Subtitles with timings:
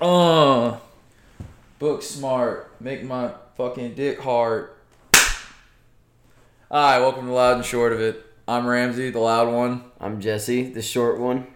[0.00, 0.78] Uh,
[1.80, 4.70] Booksmart, make my fucking dick hard.
[6.70, 8.24] Hi, welcome to Loud and Short of It.
[8.46, 9.84] I'm Ramsey, the loud one.
[10.00, 11.46] I'm Jesse, the short one.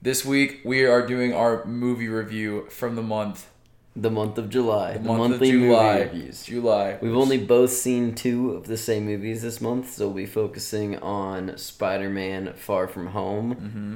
[0.00, 3.48] This week we are doing our movie review from the month,
[3.94, 4.94] The month of July.
[4.94, 5.92] the, The, month monthly of July.
[5.98, 6.42] movie reviews.
[6.44, 6.98] July.
[7.02, 10.96] We've only both seen two of the same movies this month, so we'll be focusing
[10.98, 13.54] on Spider-Man: Far From Home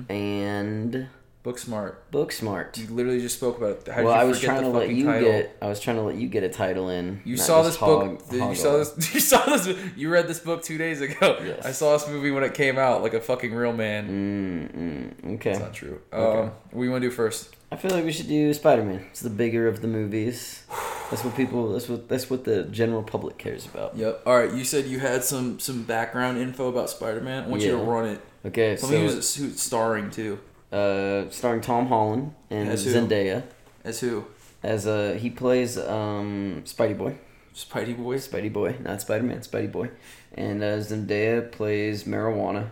[0.08, 0.12] Mm-hmm.
[0.12, 1.06] and
[1.44, 2.10] book smart.
[2.10, 2.76] Booksmart.
[2.76, 3.88] You literally just spoke about it.
[3.88, 5.30] How well, you I was trying the to let you title?
[5.30, 5.56] get.
[5.62, 7.20] I was trying to let you get a title in.
[7.24, 8.22] You saw this book.
[8.22, 9.14] hog- you saw this.
[9.14, 9.68] You saw this.
[9.96, 11.38] You read this book two days ago.
[11.44, 11.64] Yes.
[11.64, 14.08] I saw this movie when it came out, like a fucking real man.
[14.08, 15.50] Mm, mm, okay.
[15.52, 16.00] That's not true.
[16.12, 16.40] Okay.
[16.40, 17.54] Um, what do you want to do first?
[17.70, 19.04] I feel like we should do Spider-Man.
[19.10, 20.64] It's the bigger of the movies.
[21.10, 21.72] That's what people.
[21.72, 22.08] That's what.
[22.08, 23.96] That's what the general public cares about.
[23.96, 24.22] Yep.
[24.24, 24.52] All right.
[24.52, 27.44] You said you had some some background info about Spider Man.
[27.44, 28.20] I want you to run it.
[28.46, 30.38] Okay, Something so who's, who's starring too.
[30.74, 32.92] Uh, starring Tom Holland and As who?
[32.92, 33.44] Zendaya.
[33.84, 34.26] As who?
[34.62, 37.16] As uh, he plays um, Spidey Boy,
[37.54, 38.16] Spidey Boy.
[38.16, 39.90] Spidey Boy, not Spider Man, Spidey Boy,
[40.34, 42.70] and uh, Zendaya plays marijuana.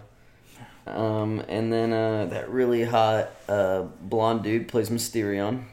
[0.87, 5.65] Um, and then uh, that really hot uh, blonde dude plays Mysterion.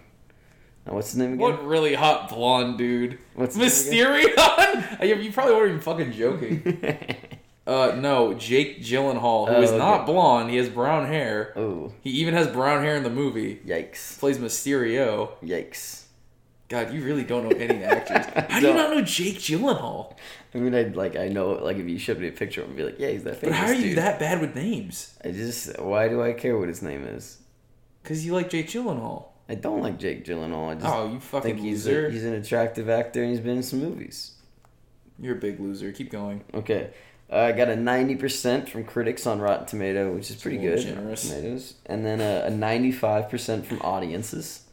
[0.87, 1.39] Uh, what's his name again?
[1.39, 3.17] What really hot blonde dude?
[3.33, 5.01] What's Mysterion?
[5.03, 6.85] you you probably weren't even fucking joking.
[7.69, 9.77] Uh, no, Jake Gyllenhaal, who Oh, is okay.
[9.77, 10.49] not blonde.
[10.49, 11.53] He has brown hair.
[11.55, 13.57] oh, He even has brown hair in the movie.
[13.65, 14.17] yikes!
[14.19, 15.31] Plays Mysterio.
[15.43, 16.05] Yikes!
[16.67, 18.25] God, you really don't know any actors.
[18.49, 18.95] How do you Don't.
[18.95, 20.15] know Jake Gyllenhaal?
[20.53, 22.83] I mean, I like I know like if you showed me a picture, I'd be
[22.83, 23.97] like, yeah, he's that But famous how are you dude.
[23.97, 25.15] that bad with names?
[25.23, 27.37] I just why do I care what his name is?
[28.03, 29.25] Because you like Jake Gyllenhaal.
[29.47, 30.69] I don't like Jake Gyllenhaal.
[30.71, 32.07] I just Oh, you fucking think he's loser.
[32.07, 34.33] a, he's an attractive actor and he's been in some movies.
[35.19, 35.91] You're a big loser.
[35.91, 36.43] Keep going.
[36.53, 36.91] Okay.
[37.31, 40.79] Uh, I got a 90% from critics on Rotten Tomato, which is pretty good.
[40.79, 41.29] generous.
[41.29, 41.75] Tomatoes.
[41.85, 44.63] And then a, a 95% from audiences.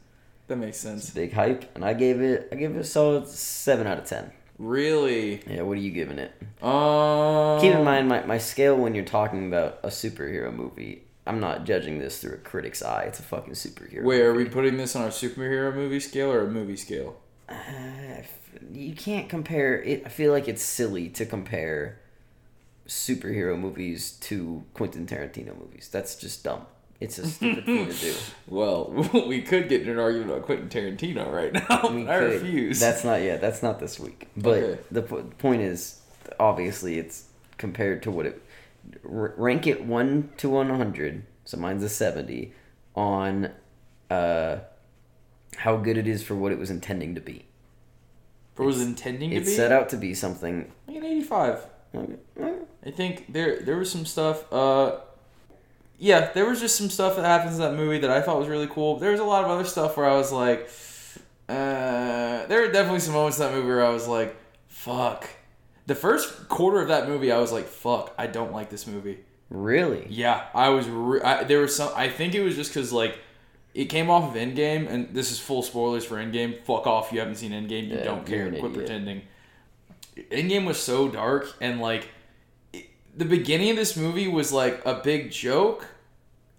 [0.49, 1.11] That makes sense.
[1.11, 1.71] big hype.
[1.75, 4.31] And I gave it I gave it a solid 7 out of 10.
[4.59, 5.43] Really?
[5.47, 6.33] Yeah, what are you giving it?
[6.63, 7.61] Um.
[7.61, 11.03] Keep in mind my, my scale when you're talking about a superhero movie.
[11.27, 13.03] I'm not judging this through a critic's eye.
[13.03, 14.05] It's a fucking superhero.
[14.05, 17.17] Wait, are we putting this on our superhero movie scale or a movie scale?
[17.49, 18.23] Uh,
[18.73, 20.05] you can't compare it.
[20.07, 22.01] I feel like it's silly to compare
[22.87, 25.89] superhero movies to Quentin Tarantino movies.
[25.93, 26.67] That's just dumb.
[27.01, 28.15] It's a stupid thing to do.
[28.49, 28.91] Well,
[29.29, 31.89] we could get in an argument about Quentin Tarantino right now.
[31.91, 32.43] We I could.
[32.43, 32.81] refuse.
[32.81, 33.41] That's not yet.
[33.41, 34.29] That's not this week.
[34.37, 34.81] But Okay.
[34.91, 36.01] the po- point is,
[36.41, 37.25] obviously, it's
[37.59, 38.43] compared to what it
[39.05, 41.25] r- rank it one to one hundred.
[41.45, 42.55] So mine's a seventy
[42.95, 43.51] on
[44.11, 44.59] uh,
[45.57, 47.45] how good it is for what it was intending to be.
[48.59, 49.51] Or was intending to It be?
[49.51, 50.73] set out to be something.
[50.89, 51.67] like an 85.
[51.95, 54.51] I think there there was some stuff.
[54.53, 54.99] Uh,
[55.99, 58.49] yeah, there was just some stuff that happens in that movie that I thought was
[58.49, 58.99] really cool.
[58.99, 60.69] There was a lot of other stuff where I was like,
[61.49, 64.37] uh, there were definitely some moments in that movie where I was like,
[64.69, 65.29] fuck.
[65.87, 69.21] The first quarter of that movie, I was like, fuck, I don't like this movie.
[69.49, 70.07] Really?
[70.11, 70.89] Yeah, I was.
[70.89, 71.93] Re- I, there was some.
[71.95, 73.19] I think it was just because like
[73.75, 76.61] it came off of Endgame, and this is full spoilers for Endgame.
[76.65, 77.13] Fuck off!
[77.13, 77.87] You haven't seen Endgame.
[77.89, 78.49] You Yeah, don't care.
[78.49, 78.75] Quit idiot.
[78.75, 79.23] pretending.
[80.17, 82.09] Endgame was so dark, and like
[82.73, 85.87] it, the beginning of this movie was like a big joke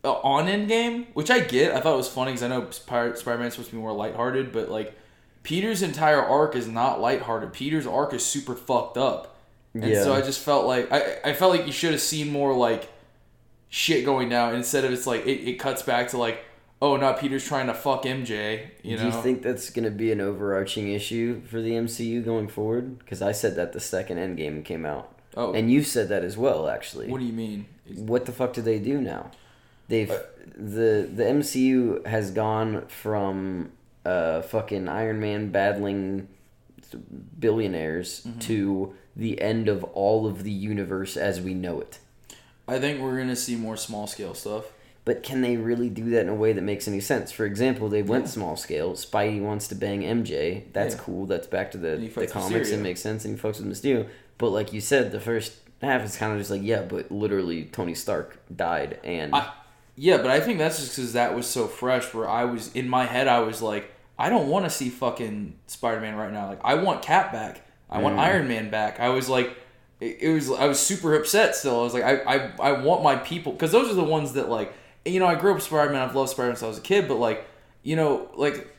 [0.03, 1.73] uh, on Endgame, which I get.
[1.73, 4.51] I thought it was funny because I know Spider Man's supposed to be more lighthearted,
[4.51, 4.97] but like
[5.43, 7.53] Peter's entire arc is not lighthearted.
[7.53, 9.35] Peter's arc is super fucked up.
[9.73, 10.03] And Yeah.
[10.03, 12.91] so I just felt like I, I felt like you should have seen more like
[13.69, 16.43] shit going down instead of it's like it, it cuts back to like
[16.81, 20.11] oh now Peter's trying to fuck MJ you Do you think that's going to be
[20.11, 22.99] an overarching issue for the MCU going forward?
[22.99, 26.37] Because I said that the second Endgame came out, oh and you've said that as
[26.37, 26.69] well.
[26.69, 29.31] Actually, what do you mean what the fuck do they do now?
[29.87, 30.19] They've Uh,
[30.55, 33.71] the the MCU has gone from
[34.05, 36.27] uh fucking Iron Man battling
[37.39, 38.39] billionaires Mm-hmm.
[38.39, 41.99] to the end of all of the universe as we know it.
[42.67, 44.65] I think we're gonna see more small scale stuff
[45.07, 47.31] But can they really do that in a way that makes any sense?
[47.31, 48.29] For example, they went Yeah.
[48.31, 48.91] small scale.
[48.91, 50.63] Spidey wants to bang MJ.
[50.73, 51.01] That's Yeah.
[51.01, 51.25] cool.
[51.25, 52.71] That's back to the, the comics.
[52.71, 53.23] It makes sense.
[53.23, 54.05] And he fucks with Mysterio.
[54.37, 57.63] But like you said, the first half is kind of just like, yeah, but literally
[57.71, 58.99] Tony Stark died.
[59.05, 59.49] And I,
[59.95, 62.87] yeah but I think that's just because that was so fresh where I was in
[62.89, 63.89] my head I was like
[64.19, 67.61] I don't want to see fucking Spider Man right now like I want Cap back
[67.89, 68.19] I want Mm.
[68.19, 69.55] Iron Man back I was like
[69.99, 73.01] it, it was I was super upset still I was like I I, I want
[73.01, 74.71] my people because those are the ones that like
[75.07, 76.81] you know I grew up Spider Man I've loved Spider Man since I was a
[76.81, 77.47] kid but like
[77.83, 78.73] you know like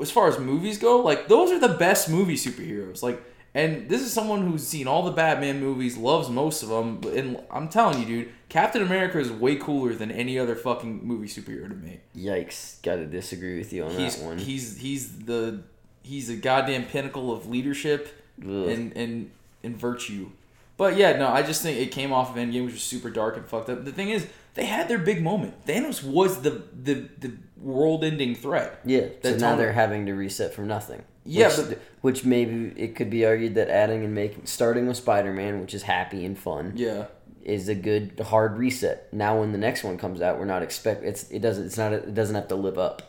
[0.00, 3.02] as far as movies go, like those are the best movie superheroes.
[3.02, 3.22] Like
[3.54, 7.00] And this is someone who's seen all the Batman movies, loves most of them.
[7.16, 11.26] And I'm telling you, dude, Captain America is way cooler than any other fucking movie
[11.26, 12.00] superhero to me.
[12.16, 12.80] Yikes!
[12.82, 14.38] Got to disagree with you on He's that one.
[14.38, 15.62] he's he's the
[16.02, 18.08] he's a goddamn pinnacle of leadership
[18.42, 18.68] Ugh.
[18.68, 19.30] and and
[19.62, 20.30] and virtue.
[20.76, 23.36] But yeah, no, I just think it came off of Endgame, which was super dark
[23.36, 23.84] and fucked up.
[23.84, 24.26] The thing is,
[24.60, 25.66] they had their big moment.
[25.66, 28.80] Thanos was the the the world-ending threat.
[28.84, 31.02] Yeah, so now they're having to reset from nothing.
[31.24, 34.96] Yeah, which, but- which maybe it could be argued that adding and making starting with
[34.98, 37.06] Spider Man, which is happy and fun, Yeah,
[37.42, 39.12] is a good hard reset.
[39.12, 41.92] Now, when the next one comes out, we're not expect it's it doesn't it's not
[41.92, 43.02] it doesn't have to live up.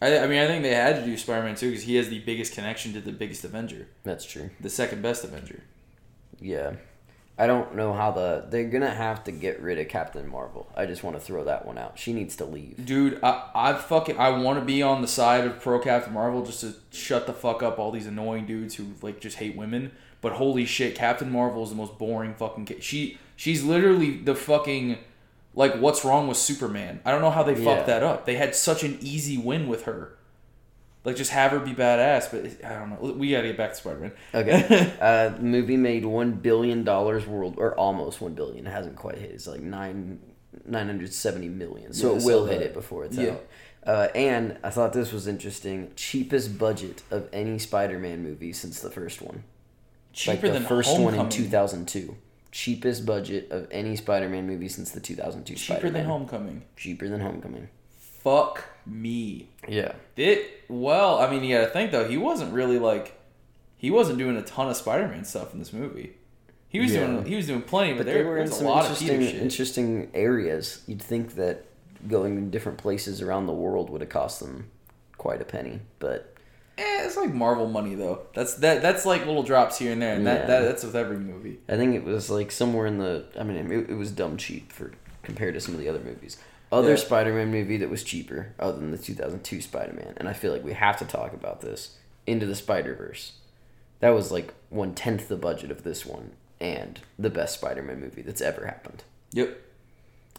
[0.00, 2.20] I, I mean, I think they had to do Spider-Man too because he has the
[2.20, 4.50] biggest connection to the biggest Avenger, That's true.
[4.60, 5.62] the second best Avenger.
[6.40, 6.74] Yeah,
[7.38, 10.68] I don't know how the they're gonna have to get rid of Captain Marvel.
[10.76, 11.98] I just want to throw that one out.
[11.98, 12.84] She needs to leave.
[12.84, 16.44] Dude, I, I fucking I want to be on the side of pro Captain Marvel
[16.44, 19.92] just to shut the fuck up all these annoying dudes who like just hate women.
[20.20, 22.66] But holy shit, Captain Marvel is the most boring fucking.
[22.66, 24.98] Ca- she she's literally the fucking
[25.54, 27.00] like what's wrong with Superman.
[27.04, 27.64] I don't know how they Yeah.
[27.76, 28.26] fucked that up.
[28.26, 30.14] They had such an easy win with her.
[31.04, 33.12] Like just have her be badass, but I don't know.
[33.12, 34.12] We gotta get back to Spider Man.
[34.34, 34.92] Okay.
[35.00, 38.66] uh, the movie made one billion dollars world, or almost one billion.
[38.66, 39.30] It hasn't quite hit.
[39.30, 40.18] It's like nine
[40.66, 41.92] nine hundred seventy million.
[41.92, 43.30] So Yeah, it will hit it before it's Yeah.
[43.30, 43.46] out.
[43.86, 45.92] Uh, and I thought this was interesting.
[45.96, 49.44] Cheapest budget of any Spider-Man movie since the first one.
[50.12, 51.16] Cheaper like the than first Homecoming.
[51.16, 52.16] one in two thousand two.
[52.50, 55.54] Cheapest budget of any Spider-Man movie since the two thousand two.
[55.54, 56.64] Cheaper than Homecoming.
[56.76, 57.68] Cheaper than Homecoming.
[58.20, 59.48] Fuck me.
[59.68, 59.92] Yeah.
[60.16, 62.06] It well, I mean, you gotta think though.
[62.08, 63.18] He wasn't really like,
[63.76, 66.14] he wasn't doing a ton of Spider-Man stuff in this movie.
[66.68, 67.06] He was Yeah.
[67.06, 69.00] doing he was doing plenty, but, But there were in there's a some lot of
[69.02, 70.82] interesting, interesting areas.
[70.86, 71.64] You'd think that
[72.06, 74.70] going to different places around the world would have cost them
[75.16, 76.34] quite a penny, but
[76.76, 78.20] Eh, it's like Marvel money though.
[78.34, 81.18] That's that that's like little drops here and there, and that, that that's with every
[81.18, 81.58] movie.
[81.68, 83.24] I think it was like somewhere in the.
[83.38, 84.92] I mean, it, it was dumb cheap for
[85.24, 86.36] compared to some of the other movies.
[86.70, 86.96] Other Yeah.
[86.96, 90.74] Spider-Man movie that was cheaper, other than the 2002 Spider-Man, and I feel like we
[90.74, 91.96] have to talk about this.
[92.26, 93.32] Into the Spider-Verse,
[94.00, 98.20] that was like one tenth the budget of this one, and the best Spider-Man movie
[98.22, 99.02] that's ever happened.
[99.32, 99.58] Yep.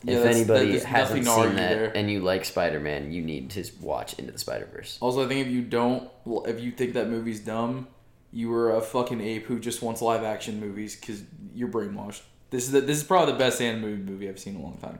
[0.03, 1.91] Yeah, if anybody there's hasn't seen that there.
[1.93, 4.97] and you like Spider-Man, you need to watch Into the Spider-Verse.
[5.01, 6.09] Also, I think if you don't,
[6.45, 7.87] if you think that movie's dumb,
[8.31, 11.23] you were a fucking ape who just wants live action movies because
[11.55, 12.21] you're brainwashed.
[12.51, 14.77] This is the, this is probably the best animated movie I've seen in a long
[14.77, 14.99] time.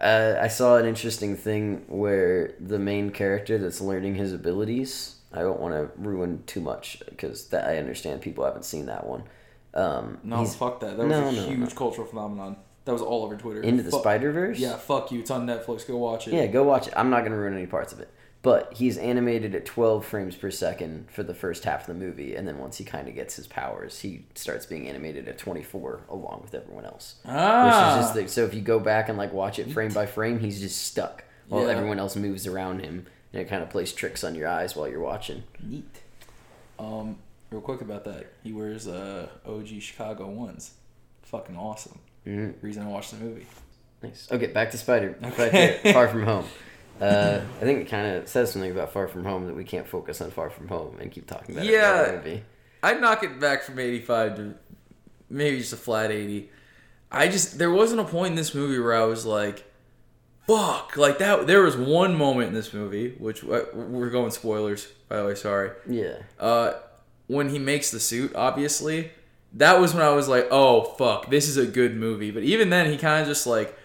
[0.00, 5.16] Uh, I saw an interesting thing where the main character that's learning his abilities.
[5.32, 9.06] I don't want to ruin too much because that I understand people haven't seen that
[9.06, 9.24] one.
[9.74, 10.96] Um, No, fuck that.
[10.96, 11.66] That was No, a no, huge no.
[11.76, 12.56] cultural phenomenon.
[12.86, 13.60] That was all over Twitter.
[13.62, 14.58] into the Spider Verse.
[14.58, 15.20] Yeah, fuck you.
[15.20, 15.86] It's on Netflix.
[15.86, 16.34] Go watch it.
[16.34, 16.46] yeah.
[16.46, 16.94] Go watch it.
[16.96, 18.08] I'm not gonna ruin any parts of it.
[18.42, 22.34] But he's animated at 12 frames per second for the first half of the movie,
[22.34, 26.00] and then once he kind of gets his powers, he starts being animated at 24
[26.08, 27.16] along with everyone else.
[27.26, 27.66] Ah.
[27.66, 30.06] Which is just the, so if you go back and like watch it frame by
[30.06, 31.72] frame, he's just stuck while Yeah.
[31.72, 33.04] everyone else moves around him,
[33.34, 35.42] and it kind of plays tricks on your eyes while you're watching.
[35.62, 35.84] Neat.
[36.78, 37.18] Um,
[37.50, 38.32] real quick about that.
[38.42, 40.72] He wears uh, OG Chicago ones.
[41.24, 41.98] Fucking awesome.
[42.26, 42.54] Mhm.
[42.62, 43.46] Reason I watched the movie.
[44.02, 44.28] Nice.
[44.32, 45.14] Okay, back to Spider.
[45.22, 45.78] Okay.
[45.92, 46.46] Far From Home.
[47.00, 49.88] Uh, I think it kind of says something about Far From Home that we can't
[49.88, 52.04] focus on Far From Home and keep talking about Yeah.
[52.06, 52.42] other movie.
[52.82, 54.54] I'd knock it back from 85 to
[55.28, 56.50] maybe just a flat 80.
[57.12, 59.64] I just, there wasn't a point in this movie where I was like,
[60.46, 60.96] fuck.
[60.96, 65.16] Like that, there was one moment in this movie, which uh, we're going spoilers, by
[65.18, 65.70] the way, sorry.
[65.88, 66.18] Yeah.
[66.38, 66.74] uh,
[67.26, 69.12] when he makes the suit, obviously,
[69.54, 72.30] that was when I was like, oh fuck, this is a good movie.
[72.30, 73.76] But even then, he kind of just like,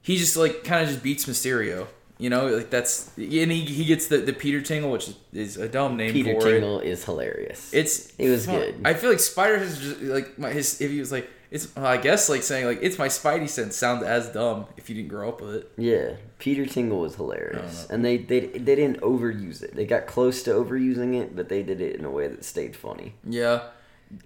[0.00, 1.88] he just like kind of just beats Mysterio.
[2.22, 5.68] You know, like that's and he, he gets the, the Peter Tingle, which is a
[5.68, 6.46] dumb name Peter for.
[6.46, 7.60] Tingle is hilarious.
[7.80, 8.56] It's It was fuck.
[8.60, 8.74] good.
[8.84, 11.96] I feel like Spider has just like my his if he was like it's I
[11.96, 15.28] guess like saying like it's my Spidey sense sounds as dumb if you didn't grow
[15.30, 15.72] up with it.
[15.76, 19.74] yeah, Peter Tingle was hilarious, and they, they they didn't overuse it.
[19.74, 22.74] They got close to overusing it, but they did it in a way that stayed
[22.76, 23.14] funny.
[23.28, 23.64] Yeah,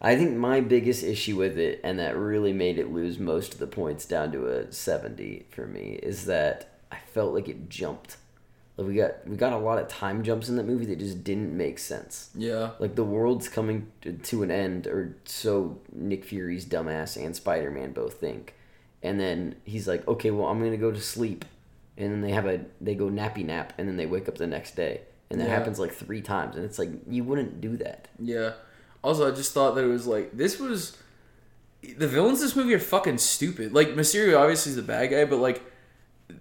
[0.02, 3.58] I think my biggest issue with it, and that really made it lose most of
[3.58, 6.56] the points down to a seventy for me, is that
[7.16, 8.18] felt like it jumped.
[8.76, 11.24] Like we got we got a lot of time jumps in that movie that just
[11.24, 12.28] didn't make sense.
[12.34, 17.70] yeah, Like the world's coming to, an end, or so Nick Fury's dumbass and Spider
[17.70, 18.52] Man both think.
[19.02, 21.46] And then he's like, "Okay, well, I'm gonna go to sleep,"
[21.96, 24.46] and then they have a they go nappy nap, and then they wake up the
[24.46, 25.54] next day, and that Yeah.
[25.58, 28.08] happens like three times, and it's like you wouldn't do that.
[28.20, 28.52] yeah.
[29.02, 30.96] Also, I just thought that it was like this was
[31.96, 33.72] the villains in this movie are fucking stupid.
[33.72, 35.62] Like Mysterio obviously is the bad guy, but like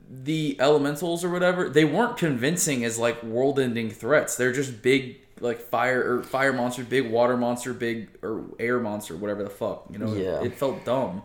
[0.10, 4.36] the elementals or whatever, they weren't convincing as like world-ending threats.
[4.36, 9.16] They're just big like fire or fire monster, big water monster, big or air monster,
[9.16, 9.86] whatever the fuck.
[9.92, 10.40] You know, Yeah.
[10.42, 11.22] it, it felt dumb.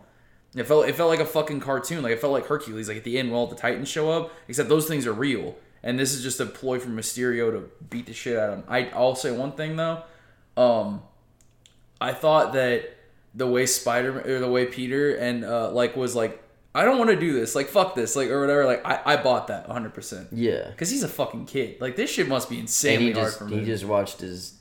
[0.55, 2.03] It felt it felt like a fucking cartoon.
[2.03, 2.89] Like it felt like Hercules.
[2.89, 5.55] Like at the end, when all the Titans show up, except those things are real,
[5.83, 8.65] and this is just a ploy from Mysterio to beat the shit out of him.
[8.69, 10.03] I I'll say one thing though,
[10.57, 11.03] um,
[12.01, 12.97] I thought that
[13.33, 16.43] the way Spider or the way Peter and uh, like was like,
[16.75, 17.55] I don't want to do this.
[17.55, 18.15] Like fuck this.
[18.17, 18.65] Like or whatever.
[18.65, 19.93] Like I, I bought that 100.
[19.95, 20.69] percent Yeah.
[20.71, 21.81] because he's a fucking kid.
[21.81, 24.55] Like this shit must be And insanely he hard just for he just watched his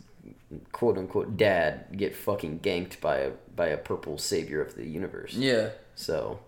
[0.72, 5.34] quote unquote dad get fucking ganked by a by a purple savior of the universe.
[5.34, 5.70] yeah.
[5.96, 6.39] So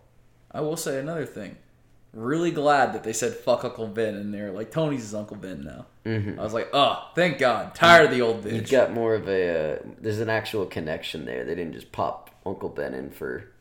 [0.52, 1.58] I will say another thing.
[2.14, 4.52] Really glad that they said fuck Uncle Ben in there.
[4.52, 5.86] Like Tony's his Uncle Ben now.
[6.06, 6.38] mhm.
[6.40, 7.74] I was like, oh, thank God.
[7.76, 8.54] Tired of the old bitch.
[8.54, 11.46] you got more of a uh, there's an actual connection there.
[11.46, 13.52] They didn't just pop Uncle Ben in for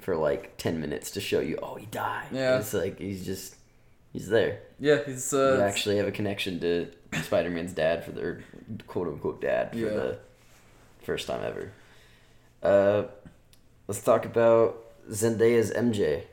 [0.00, 2.26] for like ten minutes to show you, oh, he died.
[2.32, 2.58] Yeah.
[2.58, 3.56] it's like he's just
[4.12, 4.60] he's there.
[4.78, 6.88] yeah, he's you uh, actually have a connection to
[7.22, 8.42] Spider Man's dad for their
[8.86, 9.88] quote unquote dad for Yeah.
[9.90, 10.18] the
[11.02, 11.72] first time ever.
[12.62, 13.08] Uh,
[13.88, 14.78] let's talk about
[15.10, 16.24] Zendaya's MJ.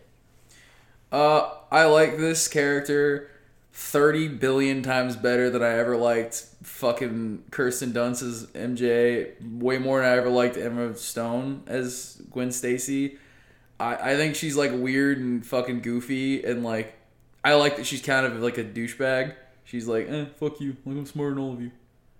[1.12, 3.32] Uh, I like this character
[3.72, 9.32] thirty billion times better than I ever liked fucking Kirsten Dunst's MJ.
[9.62, 13.18] Way more than I ever liked Emma Stone as Gwen Stacy.
[13.80, 16.94] I I think she's like weird and fucking goofy and like
[17.44, 19.36] I like that she's kind of like a douchebag.
[19.64, 20.78] She's like, eh, fuck you.
[20.86, 21.72] Like I'm smarter than all of you.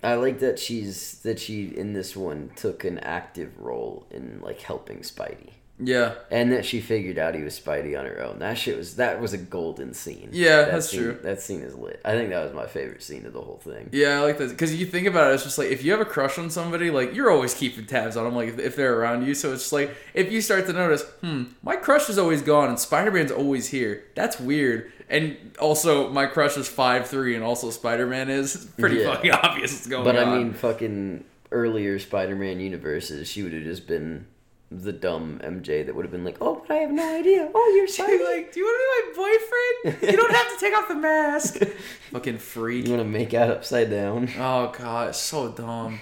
[0.04, 4.62] I like that she's that she in this one took an active role in like
[4.62, 5.52] helping Spidey.
[5.79, 8.39] Yeah, And that she figured out he was Spidey on her own.
[8.39, 10.29] That shit was that was a golden scene.
[10.31, 11.19] Yeah, That that's scene- true.
[11.22, 12.01] That scene is lit.
[12.03, 13.89] I think that was my favorite scene of the whole thing.
[13.91, 16.01] Yeah, I like that because you think about it, it's just like if you have
[16.01, 19.00] a crush on somebody, like you're always keeping tabs on them, like if, if they're
[19.00, 19.36] around you.
[19.36, 22.69] So it's just like if you start to notice, hmm, my crush is always gone
[22.69, 24.03] and Spider Man's always here.
[24.15, 24.91] That's weird.
[25.10, 29.13] And also, my crush is five three, and also Spider Man is It's pretty Yeah.
[29.13, 30.27] fucking obvious what's going But on.
[30.27, 34.25] I mean, fucking earlier Spider-Man universes, she would have just been
[34.69, 37.50] the dumb MJ that would have been like, "Oh, but I have no idea.
[37.55, 38.17] Oh, you're She'd Spidey.
[38.17, 40.12] be like, "Do you want to be my boyfriend?
[40.12, 41.57] You don't have to take off the mask."
[42.12, 42.86] fucking freak.
[42.86, 46.00] you want to make out upside down?" Oh god, it's so dumb.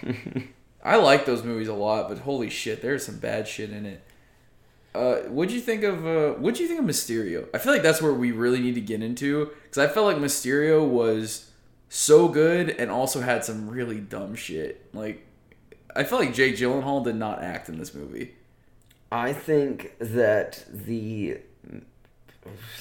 [0.84, 4.02] I like those movies a lot, but holy shit, there's some bad shit in it.
[4.94, 7.48] Uh, what'd you think of uh, what'd you think of Mysterio?
[7.54, 10.18] I feel like that's where we really need to get into because I felt like
[10.18, 11.52] Mysterio was
[11.90, 14.88] so good and also had some really dumb shit.
[14.94, 15.26] Like,
[15.96, 18.34] I felt like Jake Gyllenhaal did not act in this movie.
[19.16, 21.40] I think that the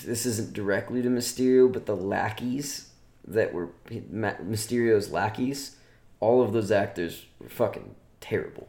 [0.04, 2.90] this isn't directly to Mysterio, but the lackeys
[3.26, 5.76] that were Mysterio's lackeys,
[6.18, 8.68] all of those actors were fucking terrible.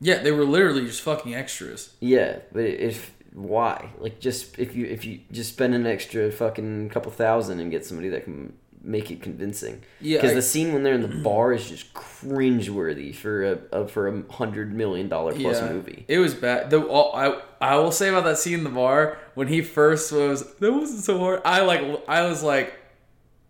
[0.00, 1.94] Yeah, they were literally just fucking extras.
[2.00, 3.90] Yeah, but if why?
[3.98, 7.86] Like just if you if you just spend an extra fucking couple thousand and get
[7.86, 8.54] somebody that can
[8.84, 9.82] make it convincing.
[10.00, 13.88] Yeah, because the scene when they're in the bar is just cringeworthy for a, a
[13.88, 16.04] for a hundred million dollar plus movie.
[16.08, 16.70] It was bad.
[16.70, 20.12] The all, I I will say about that scene in the bar when he first
[20.12, 21.40] was that wasn't so hard.
[21.44, 22.74] I like I was like,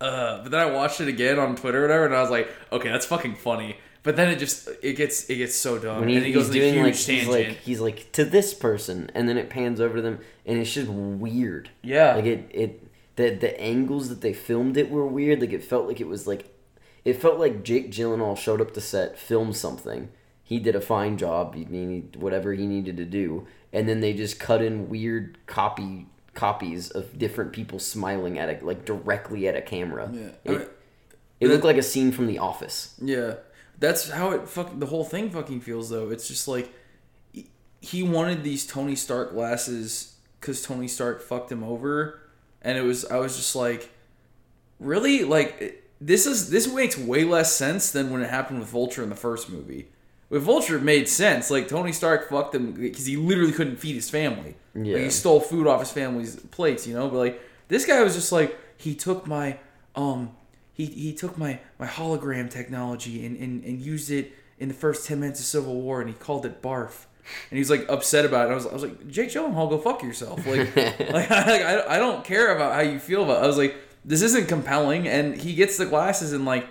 [0.01, 2.49] uh, but then I watched it again on Twitter or whatever, and I was like,
[2.71, 3.77] okay, that's fucking funny.
[4.03, 6.45] But then it just it gets it gets so dumb, When he, and he goes
[6.53, 9.81] he's doing huge like he's like he's like to this person, and then it pans
[9.81, 11.69] over to them, and it's just weird.
[11.81, 15.41] yeah, Like it it the the angles that they filmed it were weird.
[15.41, 16.53] Like it felt like it was like
[17.03, 20.09] it felt like Jake Gyllenhaal showed up to set, filmed something.
[20.43, 21.55] He did a fine job.
[21.55, 26.07] He needed whatever he needed to do, and then they just cut in weird copy
[26.33, 30.09] copies of different people smiling at it, like directly at a camera.
[30.13, 30.21] Yeah.
[30.43, 30.67] It, I mean,
[31.39, 32.93] it looked like a scene from The Office.
[33.01, 33.35] Yeah,
[33.79, 36.09] that's how it fuck the whole thing fucking feels though.
[36.11, 36.71] It's just like
[37.31, 37.49] he-
[37.81, 42.19] he wanted these Tony Stark glasses because Tony Stark fucked him over,
[42.65, 43.89] and it was I was just like,
[44.79, 49.03] really like this is this makes way less sense than when it happened with Vulture
[49.03, 49.87] in the first movie.
[50.29, 51.49] With Vulture, it made sense.
[51.51, 54.55] Like Tony Stark fucked him because he literally couldn't feed his family.
[54.73, 54.97] Like, Yeah.
[54.97, 57.07] he stole food off his family's plates, you know.
[57.07, 59.57] But like this guy was just like he took my
[59.95, 60.31] um
[60.73, 65.05] he he took my my hologram technology and and, and used it in the first
[65.07, 67.05] ten minutes of Civil War and he called it barf.
[67.49, 68.51] And he's like upset about it.
[68.51, 70.45] I was, I was like, Jake Gyllenhaal, go fuck yourself.
[70.45, 73.41] Like, like, I, like I, I don't care about how you feel about.
[73.41, 73.45] It.
[73.45, 75.07] I was like, this isn't compelling.
[75.07, 76.67] And he gets the glasses and like,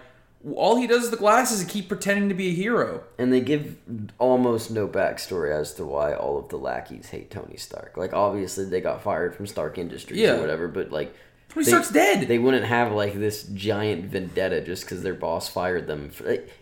[0.54, 3.02] all he does is the glasses is keep pretending to be a hero.
[3.18, 3.76] And they give
[4.18, 7.96] almost no backstory as to why all of the lackeys hate Tony Stark.
[7.96, 10.34] Like obviously they got fired from Stark Industries Yeah.
[10.34, 11.14] or whatever, but like
[11.54, 12.26] Tony They- Stark's dead.
[12.28, 16.10] They wouldn't have like this giant vendetta just because their boss fired them.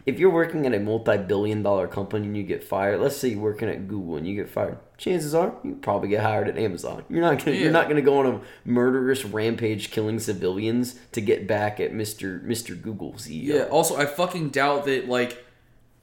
[0.04, 3.68] If you're working at a multi-billion-dollar company and you get fired, let's say you're working
[3.70, 7.04] at Google and you get fired, chances are you probably get hired at Amazon.
[7.08, 7.62] You're not gonna Yeah.
[7.62, 12.40] you're not gonna go on a murderous rampage killing civilians to get back at Mister
[12.44, 13.54] Mister Google CEO.
[13.54, 13.62] Yeah.
[13.64, 15.42] Also, I fucking doubt that like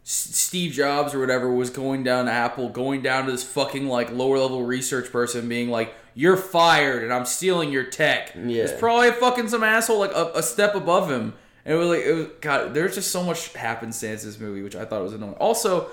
[0.03, 4.12] Steve Jobs or whatever was going down to Apple, going down to this fucking like
[4.12, 8.64] lower level research person, being like, "You're fired, and I'm stealing your tech." Yeah.
[8.64, 11.34] It's probably fucking some asshole like a, a step above him.
[11.64, 12.74] And it was like, it was God.
[12.74, 15.36] There's just so much happenstance in this movie, which I thought was annoying.
[15.36, 15.90] Also,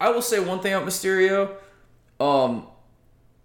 [0.00, 1.50] I will say one thing about Mysterio.
[2.18, 2.66] Um,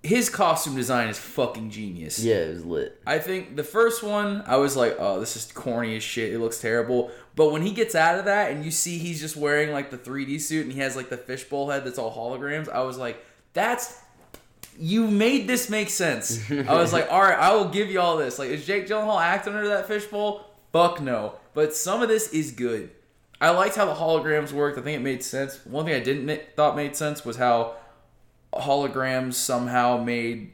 [0.01, 2.19] his costume design is fucking genius.
[2.23, 3.01] Yeah, it was lit.
[3.05, 6.33] I think the first one, I was like, oh, this is corny as shit.
[6.33, 7.11] It looks terrible.
[7.35, 9.97] But when he gets out of that and you see he's just wearing like the
[9.97, 13.23] 3D suit and he has like the fishbowl head that's all holograms, I was like,
[13.53, 13.97] that's.
[14.81, 16.49] You made this make sense.
[16.49, 18.39] I was like, all right, I will give you all this.
[18.39, 20.45] Like, is Jake Gyllenhaal acting under that fishbowl?
[20.71, 21.35] Fuck no.
[21.53, 22.89] But some of this is good.
[23.41, 24.77] I liked how the holograms worked.
[24.77, 25.65] I think it made sense.
[25.65, 27.75] One thing I didn't ma- thought made sense was how
[28.53, 30.53] holograms somehow made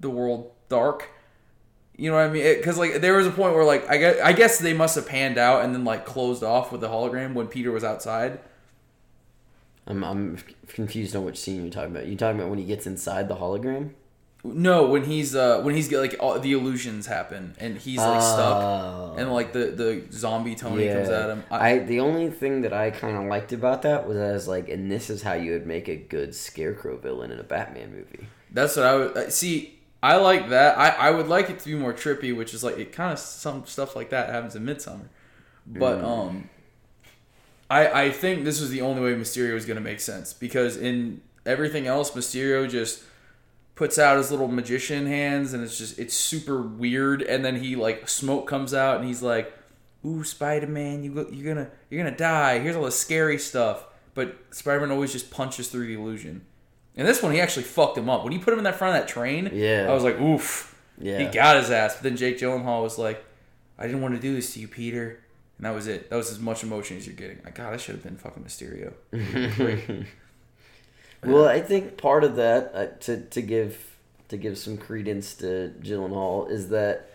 [0.00, 1.08] the world dark.
[1.96, 2.42] You know what I mean?
[2.56, 5.06] Because like there was a point where like I guess, I guess they must have
[5.06, 8.40] panned out and then like closed off with the hologram when Peter was outside.
[9.86, 10.38] I'm I'm
[10.68, 12.06] confused on which scene you're talking about.
[12.06, 13.90] You talking about when he gets inside the hologram?
[14.46, 18.62] No, when he's uh when he's like all the illusions happen and he's like stuck
[18.62, 19.14] Oh.
[19.16, 21.44] and like the the zombie Tony comes at him.
[21.50, 24.68] I, I, the only thing that I kind of liked about that was as like,
[24.68, 28.26] and this is how you would make a good scarecrow villain in a Batman movie.
[28.50, 29.78] that's what I would uh, see.
[30.02, 30.76] I like that.
[30.76, 33.18] I, I would like it to be more trippy, which is like it kind of
[33.18, 35.08] some stuff like that happens in Midsommar.
[35.66, 36.04] But Mm.
[36.04, 36.50] um,
[37.70, 41.20] I I think this was the only way Mysterio was gonna make sense because in
[41.46, 43.02] everything else, Mysterio just
[43.74, 47.22] puts out his little magician hands and it's just it's super weird.
[47.22, 49.52] And then he like smoke comes out and he's like,
[50.04, 52.58] "Ooh, Spider Man, you go, you're gonna you're gonna die.
[52.60, 56.44] Here's all the scary stuff." But Spider Man always just punches through the illusion.
[56.96, 58.22] And this one, he actually fucked him up.
[58.22, 59.86] When he put him in that front of that train, Yeah.
[59.90, 60.80] I was like, oof.
[60.96, 61.18] Yeah.
[61.18, 61.94] He got his ass.
[61.94, 63.24] But then Jake Gyllenhaal was like,
[63.76, 65.18] I didn't want to do this to you, Peter.
[65.58, 66.10] And that was it.
[66.10, 67.38] That was as much emotion as you're getting.
[67.44, 68.92] Like, God, I should have been fucking Mysterio.
[71.24, 73.96] Well, I think part of that uh, to to give
[74.28, 77.08] to give some credence to Gyllenhaal is that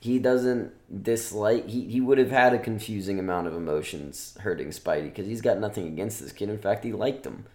[0.00, 1.68] he doesn't dislike.
[1.68, 5.58] He he would have had a confusing amount of emotions hurting Spidey because he's got
[5.58, 6.48] nothing against this kid.
[6.50, 7.46] In fact, he liked him,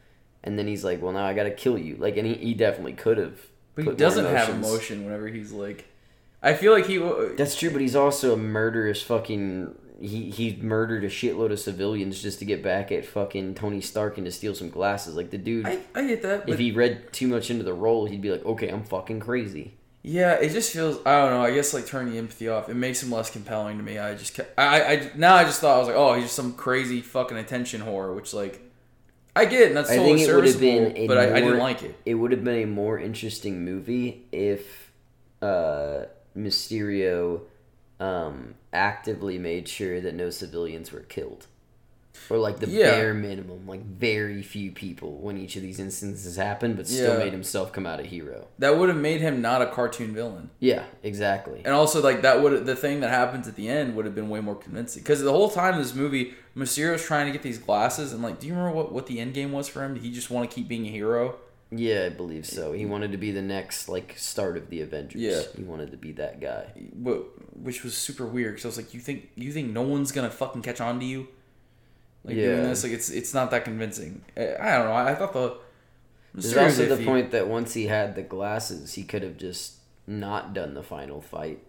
[0.43, 2.53] and then he's like, "Well, now I got to kill you." Like, and he, he
[2.53, 3.39] definitely could have.
[3.75, 5.86] But he put more doesn't have emotion whenever he's like.
[6.41, 6.97] I feel like he.
[6.97, 9.73] w- That's true, but he's also a murderous fucking.
[9.99, 14.17] He he murdered a shitload of civilians just to get back at fucking Tony Stark
[14.17, 15.15] and to steal some glasses.
[15.15, 16.45] Like the dude, I, I get that.
[16.45, 19.19] But if he read too much into the role, he'd be like, "Okay, I'm fucking
[19.19, 19.75] crazy."
[20.06, 20.97] Yeah, it just feels.
[21.06, 21.43] I don't know.
[21.43, 23.97] I guess like turning the empathy off, it makes him less compelling to me.
[23.97, 26.36] I just, kept, I, I, now I just thought I was like, oh, he's just
[26.36, 28.62] some crazy fucking attention whore, which like,
[29.34, 31.23] I get, it, and that's I totally think it would have serviceable, been but I,
[31.23, 31.95] I didn't more- like it.
[32.06, 34.91] It would have been a more interesting movie if
[35.41, 36.01] uh,
[36.38, 37.41] Mysterio
[37.99, 41.47] um, actively made sure that no civilians were killed.
[42.29, 42.91] Or like the Yeah.
[42.91, 47.19] bare minimum, like very few people when each of these instances happened, but still Yeah.
[47.19, 48.47] made himself come out a hero.
[48.60, 51.62] That would have made him not a cartoon villain, Yeah, exactly.
[51.65, 54.29] and also like that would the thing that happens at the end would have been
[54.29, 57.58] way more convincing because the whole time in this movie, Mysterio's trying to get these
[57.58, 59.95] glasses, and like, do you remember what what the end game was for him?
[59.95, 61.38] Did he just want to keep being a hero?
[61.75, 62.73] Yeah, I believe so.
[62.73, 65.21] He wanted to be the next like start of the Avengers.
[65.21, 65.41] Yeah.
[65.55, 66.67] he wanted to be that guy.
[66.93, 70.12] But which was super weird because I was like, you think you think no one's
[70.12, 71.27] gonna fucking catch on to you?
[72.23, 72.63] Like doing Yeah.
[72.67, 74.23] this, like it's it's not that convincing.
[74.38, 74.93] I, I don't know.
[74.93, 75.57] I, I thought the
[76.36, 80.53] There's also the point that once he had the glasses, he could have just not
[80.53, 81.59] done the final fight,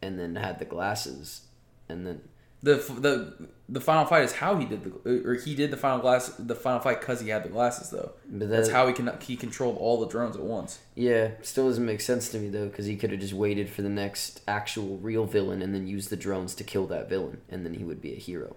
[0.00, 1.42] and then had the glasses,
[1.88, 2.20] and then
[2.62, 5.98] the the the final fight is how he did the or he did the final
[5.98, 8.12] glass the final fight because he had the glasses though.
[8.28, 10.78] but That's how he can he controlled all the drones at once.
[10.94, 13.82] Yeah, still doesn't make sense to me though, because he could have just waited for
[13.82, 17.64] the next actual real villain and then used the drones to kill that villain, and
[17.64, 18.56] then he would be a hero.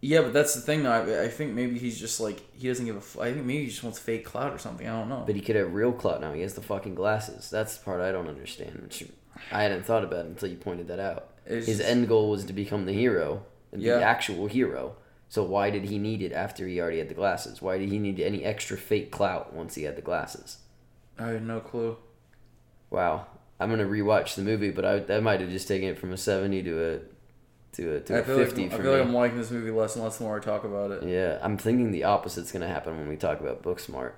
[0.00, 0.82] Yeah, but that's the thing.
[0.82, 0.90] Though.
[0.90, 2.98] I, I think maybe he's just like he doesn't give a.
[2.98, 4.88] f- I think maybe he just wants fake clout or something.
[4.88, 5.22] I don't know.
[5.24, 6.32] But he could have real clout now.
[6.32, 7.48] He has the fucking glasses.
[7.50, 8.80] That's the part I don't understand.
[8.82, 9.04] Which
[9.52, 11.28] I hadn't thought about until you pointed that out.
[11.52, 13.96] It's His just- end goal was to become the hero, Yeah.
[13.98, 14.96] the actual hero.
[15.28, 17.62] So why did he need it after he already had the glasses?
[17.62, 20.58] Why did he need any extra fake clout once he had the glasses?
[21.18, 21.96] I have no clue.
[22.90, 23.26] Wow,
[23.58, 26.16] I'm gonna rewatch the movie, but I, I might have just taken it from a
[26.16, 26.98] seventy to a
[27.76, 29.00] to a to I a feel like fifty I feel like.
[29.00, 31.04] I'm liking this movie less and less the more I talk about it.
[31.04, 34.12] yeah, I'm thinking the opposite's gonna happen when we talk about Booksmart.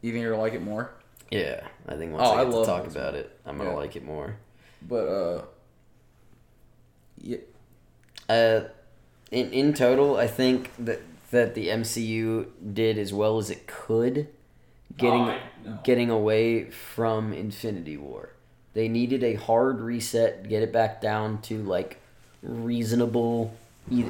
[0.00, 0.92] You think you're gonna like it more?
[1.30, 3.70] Yeah, I think once Oh, I I get to talk this about it, I'm gonna
[3.70, 3.76] Yeah.
[3.76, 4.36] like it more.
[4.80, 5.42] But uh,
[8.28, 8.60] Uh,
[9.30, 11.00] in in total, I think that
[11.30, 14.28] that the MCU did as well as it could,
[14.96, 15.40] getting Oh, I
[15.84, 18.30] getting away from Infinity War.
[18.74, 22.00] They needed a hard reset, get it back down to like
[22.42, 23.54] reasonable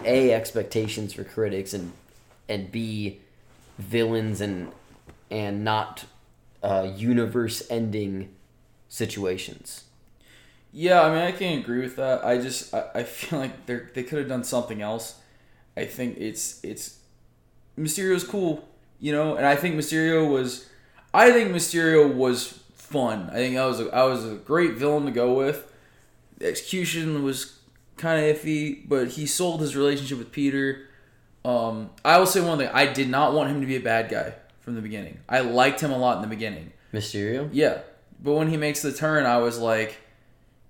[0.04, 1.92] a expectations for critics and
[2.48, 3.20] and b
[3.78, 4.72] villains and
[5.30, 6.04] and not
[6.62, 8.34] uh, universe ending
[8.88, 9.84] situations.
[10.78, 12.22] Yeah, I mean, I can't agree with that.
[12.22, 15.18] I just I, I feel like they they could have done something else.
[15.74, 16.98] I think it's it's
[17.78, 18.68] Mysterio's cool,
[19.00, 20.68] you know, and I think Mysterio was
[21.14, 23.30] I think Mysterio was fun.
[23.30, 25.72] I think I was a, I was a great villain to go with.
[26.36, 27.58] The execution was
[27.96, 30.88] kind of iffy, but he sold his relationship with Peter.
[31.42, 34.10] Um, I will say one thing: I did not want him to be a bad
[34.10, 35.20] guy from the beginning.
[35.26, 36.72] I liked him a lot in the beginning.
[36.92, 37.48] Mysterio.
[37.50, 37.78] Yeah,
[38.22, 40.02] but when he makes the turn, I was like,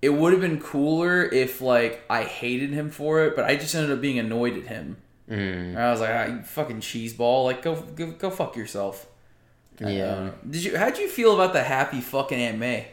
[0.03, 3.75] it would have been cooler if like I hated him for it, but I just
[3.75, 4.97] ended up being annoyed at him.
[5.31, 5.71] Mm.
[5.71, 9.07] And I was like, ah, you fucking cheeseball, like go go, go fuck yourself.
[9.81, 10.31] Yeah.
[10.49, 10.77] Did you?
[10.77, 12.89] How'd you feel about the happy fucking Aunt May?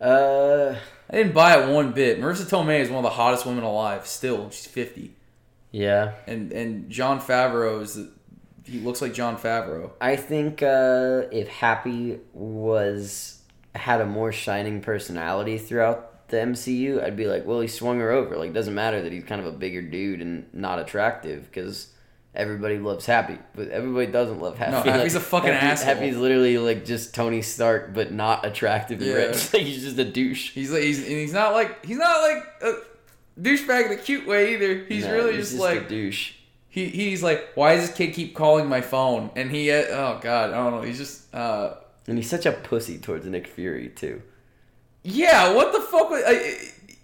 [0.00, 0.74] Uh.
[1.10, 2.18] I didn't buy it one bit.
[2.18, 4.06] Marisa Tomei is one of the hottest women alive.
[4.06, 5.14] Still, she's fifty,
[5.70, 6.14] Yeah.
[6.26, 7.98] and and Jon Favreau is.
[8.64, 9.90] He looks like Jon Favreau.
[10.00, 13.33] I think uh, if Happy was
[13.74, 18.10] had a more shining personality throughout the MCU, I'd be like, well, he swung her
[18.10, 18.36] over.
[18.36, 21.88] Like, doesn't matter that he's kind of a bigger dude and not attractive because
[22.34, 24.88] everybody loves Happy, but everybody doesn't love Happy.
[24.88, 25.94] No, Happy's a fucking Happy- asshole.
[25.94, 29.14] Happy's literally like just Tony Stark, but not attractive and Yeah.
[29.16, 29.50] rich.
[29.52, 30.50] Like, he's just a douche.
[30.52, 32.74] He's like he's and he's not like he's not like a
[33.40, 34.84] douchebag in a cute way either.
[34.84, 36.32] He's No, really he's just, a like douche.
[36.68, 39.30] he he's like why does this kid keep calling my phone?
[39.36, 41.74] And he uh, oh god I don't know he's just uh
[42.06, 44.22] And he's such a pussy towards Nick Fury too.
[45.02, 46.54] yeah what the fuck was, I,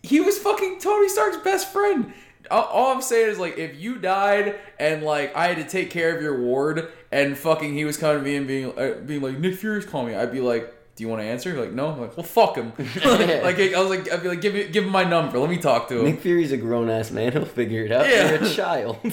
[0.02, 2.12] he was fucking Tony Stark's best friend.
[2.50, 5.90] All, all I'm saying is like if you died and like I had to take
[5.90, 9.20] care of your ward and fucking he was coming to me and being uh, being
[9.22, 10.76] like Nick Fury's calling me, I'd be like.
[10.96, 11.58] Do you want to answer?
[11.58, 11.92] Like no.
[11.92, 12.74] I'm like well, fuck him.
[12.78, 15.38] like I was like, I'd be like, give me, give him my number.
[15.38, 16.04] Let me talk to him.
[16.04, 17.32] Nick Fury's a grown ass man.
[17.32, 18.06] He'll figure it out.
[18.06, 18.32] Yeah.
[18.32, 18.98] You're a child.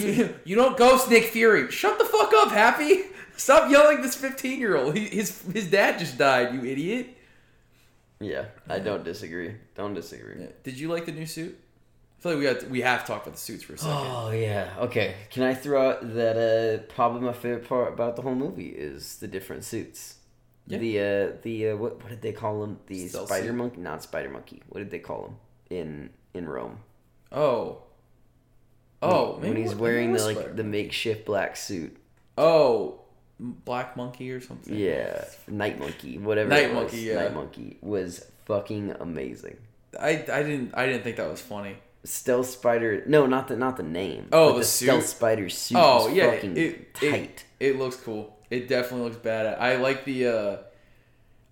[0.44, 1.72] you don't ghost Nick Fury.
[1.72, 3.04] Shut the fuck up, Happy.
[3.38, 4.98] Stop yelling this 15 year old.
[4.98, 7.16] His, his dad just died, you idiot.
[8.20, 9.56] Yeah, I don't disagree.
[9.76, 10.42] Don't disagree.
[10.42, 10.48] Yeah.
[10.64, 11.58] Did you like the new suit?
[12.18, 13.96] I feel like we got we have to talk about the suits for a second.
[13.96, 14.74] Oh yeah.
[14.80, 15.14] Okay.
[15.30, 19.18] Can I throw out that uh, probably my favorite part about the whole movie is
[19.18, 20.16] the different suits.
[20.66, 20.80] Yeah.
[20.80, 22.80] The uh, the uh, what what did they call them?
[22.88, 23.56] The Stealth spider suit?
[23.56, 24.64] monkey, not spider monkey.
[24.70, 25.36] What did they call them
[25.70, 26.80] in in Rome?
[27.32, 27.84] Oh.
[29.00, 31.96] Oh, when, maybe when he's wearing the like the makeshift black suit.
[32.36, 33.02] Oh,
[33.40, 34.76] Black Monkey or something.
[34.76, 36.50] Yeah, night monkey, whatever.
[36.50, 36.84] Night it was.
[36.84, 37.16] Monkey, yeah.
[37.16, 39.58] Night monkey was fucking amazing.
[40.00, 41.76] I, I didn't I didn't think that was funny.
[42.04, 43.04] Stealth Spider.
[43.06, 44.28] No, not the not the name.
[44.32, 44.86] Oh, the the suit?
[44.86, 45.78] Stealth Spider suit.
[45.80, 47.46] Oh yeah, fucking it, tight.
[47.60, 48.38] It, it looks cool.
[48.50, 49.58] It definitely looks bad.
[49.60, 50.28] I like the.
[50.28, 50.58] uh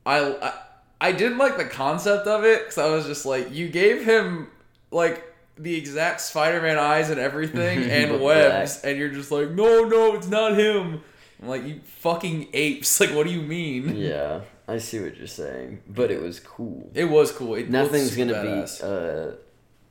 [0.05, 0.53] I I,
[1.01, 4.47] I didn't like the concept of it because I was just like, you gave him
[4.91, 5.23] like
[5.57, 10.27] the exact Spider-Man eyes and everything and webs, and you're just like, no, no, it's
[10.27, 11.01] not him.
[11.45, 12.99] I'm like, you fucking apes.
[12.99, 13.95] Like, what do you mean?
[13.95, 16.89] yeah, I see what you're saying, but it was cool.
[16.93, 17.55] It was cool.
[17.55, 19.31] It Nothing's gonna beat uh,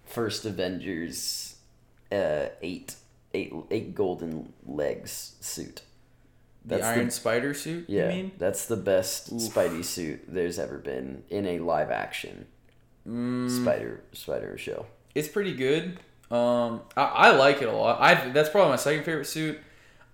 [0.04, 1.56] first Avengers
[2.10, 2.96] uh, eight
[3.32, 5.82] eight eight golden legs suit.
[6.64, 7.84] That's the Iron Spider suit.
[7.88, 8.32] yeah, You mean?
[8.38, 9.42] that's the best Oof.
[9.42, 12.46] Spidey suit there's ever been in a live action
[13.06, 13.50] Mm.
[13.62, 14.86] Spider Spider show.
[15.14, 15.98] It's pretty good.
[16.30, 18.00] Um, I, I like it a lot.
[18.00, 19.58] I that's probably my second favorite suit.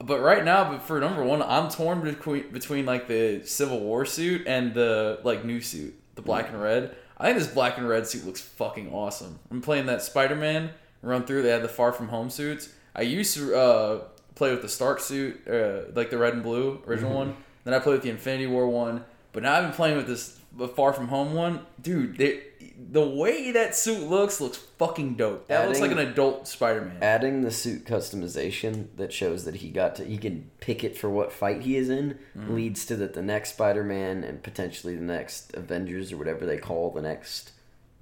[0.02, 4.06] But right now, but for number one, I'm torn between between like the Civil War
[4.06, 6.96] suit and the like new suit, the black and red.
[7.18, 9.38] I think this black and red suit looks fucking awesome.
[9.50, 10.70] I'm playing that Spider Man
[11.02, 11.42] run through.
[11.42, 12.70] They had the Far From Home suits.
[12.96, 16.82] I used to uh, play with the Stark suit, uh, like the red and blue
[16.86, 17.36] original one.
[17.64, 19.04] Then I played with the Infinity War one.
[19.32, 21.60] But now I've been playing with this the Far From Home one.
[21.80, 22.42] Dude, they,
[22.90, 25.46] the way that suit looks looks fucking dope.
[25.48, 26.98] That looks like an adult Spider Man.
[27.02, 31.08] Adding the suit customization that shows that he got to he can pick it for
[31.08, 32.54] what fight he is in Mm-hmm.
[32.54, 36.90] leads to that the next Spider-Man and potentially the next Avengers or whatever they call
[36.90, 37.52] the next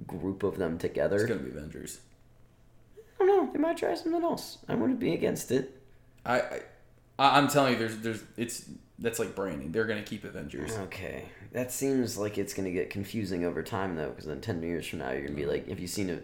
[0.06, 1.16] group of them together.
[1.16, 2.00] It's gonna be Avengers.
[3.20, 3.52] I don't know.
[3.52, 4.58] They might try something else.
[4.68, 5.80] I wouldn't be against it.
[6.24, 6.40] I
[7.18, 8.64] I- I'm telling you, there's there's it's
[8.98, 9.72] that's like branding.
[9.72, 10.76] They're gonna keep Avengers.
[10.76, 14.87] Okay, that seems like it's gonna get confusing over time though, because then ten years
[14.87, 16.16] from now you're gonna be like, have you seen a?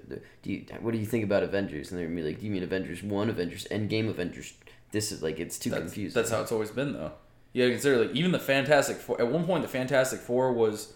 [0.43, 1.91] Do you what do you think about Avengers?
[1.91, 4.55] And they're gonna be like, do you mean Avengers one, Avengers Endgame, Avengers?
[4.93, 6.15] This is like it's too That's, confusing.
[6.15, 7.13] that's how it's always been though.
[7.53, 9.21] you got to consider like even the Fantastic Four.
[9.21, 10.93] At one point, the Fantastic Four was,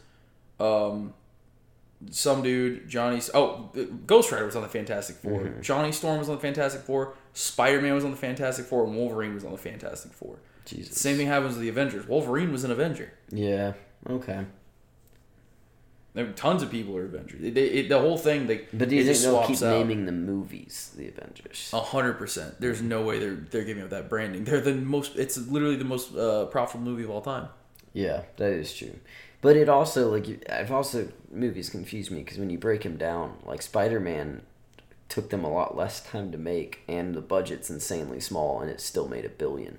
[0.60, 1.14] um,
[2.10, 3.20] some dude Johnny.
[3.34, 3.70] Oh,
[4.06, 5.60] Ghost Rider was on the Fantastic 4 Mm-hmm.
[5.62, 7.14] Johnny Storm was on the Fantastic Four.
[7.32, 10.36] Spider Man was on the Fantastic Four, and Wolverine was on the Fantastic Four.
[10.68, 11.00] Jesus.
[11.00, 12.06] Same thing happens with the Avengers.
[12.06, 13.12] Wolverine was an Avenger.
[13.30, 13.72] Yeah.
[14.08, 14.44] Okay.
[16.14, 17.42] There were tons of people are Avengers.
[17.42, 19.78] It, it, it- the whole thing, they But do you think just they'll keep out.
[19.78, 21.70] naming the movies the Avengers?
[21.72, 22.60] A hundred percent.
[22.60, 24.44] There's no way they're they're giving up that branding.
[24.44, 25.16] They're the most.
[25.16, 27.48] It's literally the most uh, profitable movie of all time.
[27.92, 28.96] Yeah, that is true.
[29.40, 33.36] But it also like I've also movies confuse me because when you break them down,
[33.44, 34.42] like Spider Man
[35.08, 38.80] took them a lot less time to make, and the budget's insanely small, and it
[38.80, 39.78] still made a billion.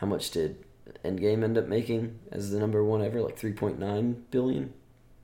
[0.00, 0.64] How much did
[1.04, 3.20] Endgame end up making as the number one ever?
[3.20, 4.72] Like three point nine billion.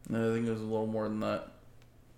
[0.08, 1.48] No, I think it was a little more than that.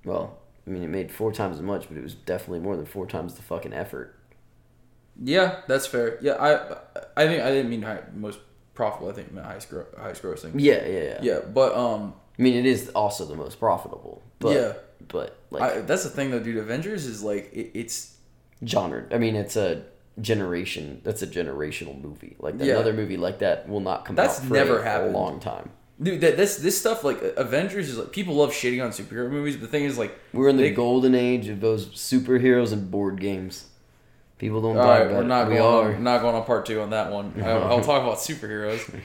[0.04, 2.84] Well, I mean, it made four times as much, but it was definitely more than
[2.84, 4.18] four times the fucking effort.
[5.22, 6.18] Yeah, that's fair.
[6.20, 6.78] Yeah, I
[7.16, 8.40] I think I didn't mean high, most
[8.74, 9.10] profitable.
[9.10, 10.52] I think I meant highest gro- highest grossing.
[10.56, 11.18] Yeah, yeah, yeah.
[11.22, 14.20] Yeah, but um, I mean, it is also the most profitable.
[14.40, 14.72] But, Yeah.
[15.06, 16.56] But like I, that's the thing though, dude.
[16.56, 18.16] Avengers is like it, it's
[18.66, 19.06] genre.
[19.12, 19.84] I mean, it's a
[20.20, 21.00] generation.
[21.04, 22.36] That's a generational movie.
[22.38, 22.74] Like Yeah.
[22.74, 25.14] another movie like that will not come That's out for never a, happened.
[25.14, 25.70] a long time.
[26.00, 26.20] dude.
[26.20, 29.56] That this this stuff like Avengers is like people love shitting on superhero movies.
[29.56, 32.90] But the thing is like We're in the They- golden age of those superheroes and
[32.90, 33.66] board games.
[34.38, 35.26] People don't All right, about we're it.
[35.26, 35.94] not we going are.
[35.96, 37.34] on, not going on part two on that one.
[37.42, 39.00] I, I'll talk about superheroes.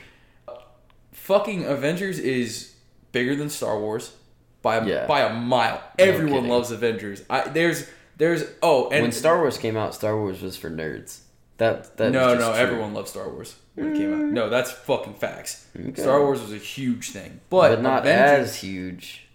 [1.12, 2.74] Fucking Avengers is
[3.12, 4.14] bigger than Star Wars
[4.62, 5.08] by a, Yeah.
[5.08, 5.82] by a mile.
[5.98, 6.50] Everyone kidding.
[6.50, 7.24] loves Avengers.
[7.30, 11.20] I there's there's oh and when Star Wars came out, Star Wars was for nerds.
[11.58, 12.62] That that no no true.
[12.62, 14.32] everyone loved Star Wars when it came out.
[14.32, 15.68] No, that's fucking facts.
[15.80, 16.02] Okay.
[16.02, 19.28] Star Wars was a huge thing, but, but not Avengers, as huge.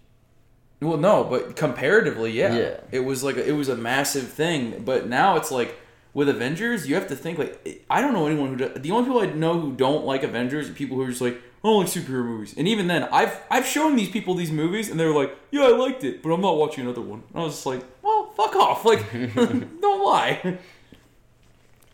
[0.80, 2.56] Well, no, but comparatively, yeah.
[2.56, 2.80] Yeah.
[2.92, 5.76] It was like a, it was a massive thing, but now it's like
[6.14, 9.04] with Avengers, you have to think like I don't know anyone who do, the only
[9.04, 11.78] people I know who don't like Avengers are people who are just like I don't
[11.78, 12.54] like superhero movies.
[12.56, 15.68] And even then, I've I've shown these people these movies and they're like, "Yeah, I
[15.70, 18.56] liked it, but I'm not watching another one." And I was just like, "Well, fuck
[18.56, 18.84] off.
[18.86, 20.58] Like don't lie."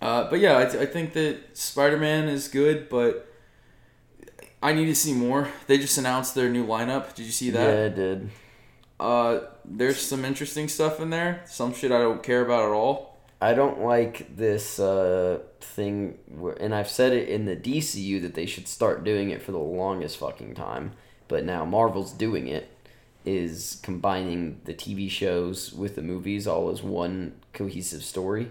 [0.01, 3.27] Uh, but yeah, I, I think that Spider-Man is good, but
[4.63, 5.49] I need to see more.
[5.67, 7.15] They just announced their new lineup.
[7.15, 7.65] Did you see that?
[7.65, 8.31] Yeah, it did.
[9.01, 11.43] Uh, there's some interesting stuff in there.
[11.47, 13.19] Some shit I don't care about at all.
[13.41, 18.35] I don't like this uh, thing, where, and I've said it in the DCU that
[18.35, 20.93] they should start doing it for the longest fucking time.
[21.29, 22.69] But now Marvel's doing it,
[23.25, 28.51] is combining the TV shows with the movies all as one cohesive story.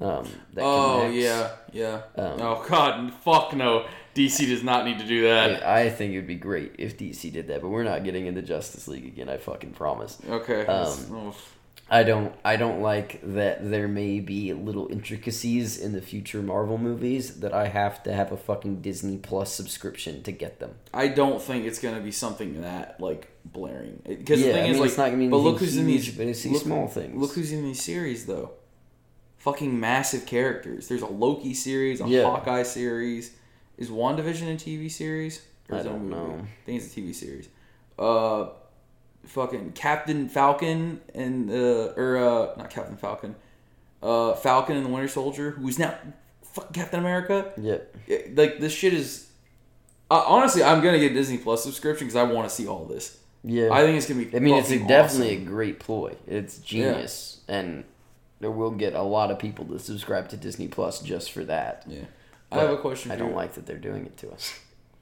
[0.00, 1.16] Um, that Oh connects.
[1.22, 1.94] yeah, yeah.
[2.16, 3.86] Um, oh god, fuck no.
[4.14, 5.64] DC does not need to do that.
[5.64, 8.26] I, I think it would be great if DC did that, but we're not getting
[8.26, 9.28] into Justice League again.
[9.28, 10.18] I fucking promise.
[10.28, 10.66] Okay.
[10.66, 11.32] Um.
[11.88, 16.78] I don't I don't like that there may be little intricacies in the future Marvel
[16.78, 20.76] movies that I have to have a fucking Disney Plus subscription to get them.
[20.94, 24.02] I don't think it's gonna be something that like blaring.
[24.06, 25.88] Because yeah, the thing I is, like, it's not gonna be but look who's in
[25.88, 26.16] huge, these.
[26.16, 27.20] but it's these look, small things.
[27.20, 28.52] look who's in these series though.
[29.38, 30.86] Fucking massive characters.
[30.88, 32.22] There's a Loki series, a Yeah.
[32.24, 33.32] Hawkeye series.
[33.76, 35.42] Is WandaVision a TV series?
[35.68, 36.38] Or I is a don't know.
[36.40, 37.48] I think it's a TV series.
[37.98, 38.50] Uh,
[39.26, 43.34] fucking Captain Falcon and uh, or uh, not Captain Falcon,
[44.02, 45.96] uh, Falcon and the Winter Soldier, who's now
[46.42, 47.52] fucking Captain America.
[47.56, 47.96] Yep.
[48.06, 49.28] It- like this shit is.
[50.10, 53.18] Uh, honestly, I'm gonna get Disney Plus subscription because I want to see all this.
[53.44, 53.72] Yeah.
[53.72, 54.36] I think it's gonna be.
[54.36, 55.48] I mean, it's a, definitely awesome.
[55.48, 56.16] a great ploy.
[56.26, 57.84] It's genius, and
[58.40, 61.84] there will get a lot of people to subscribe to Disney Plus just for that.
[61.86, 62.04] Yeah,
[62.50, 63.10] I have a question.
[63.10, 63.36] For I don't you.
[63.36, 64.58] like that they're doing it to us.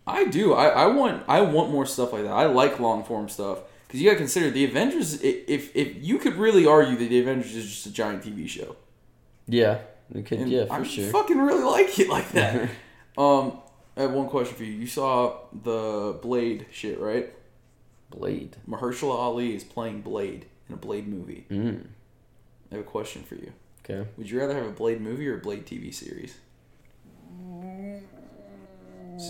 [0.07, 0.55] I do.
[0.55, 1.25] I, I want.
[1.29, 2.33] I want more stuff like that.
[2.33, 5.21] I like long form stuff because you gotta consider the Avengers.
[5.23, 8.77] If if you could really argue that the Avengers is just a giant TV show.
[9.47, 9.79] Yeah,
[10.11, 10.39] we could.
[10.41, 11.11] And yeah, for I sure.
[11.11, 12.71] fucking really like it like that.
[13.19, 13.59] um,
[13.97, 14.73] I have one question for you.
[14.73, 17.31] You saw the Blade shit, right?
[18.11, 18.57] Blade.
[18.69, 21.47] Mahershala Ali is playing Blade in a Blade movie.
[21.51, 21.87] Mm.
[22.71, 23.53] I have a question for you.
[23.85, 24.09] Okay.
[24.17, 26.37] Would you rather have a Blade movie or a Blade TV series?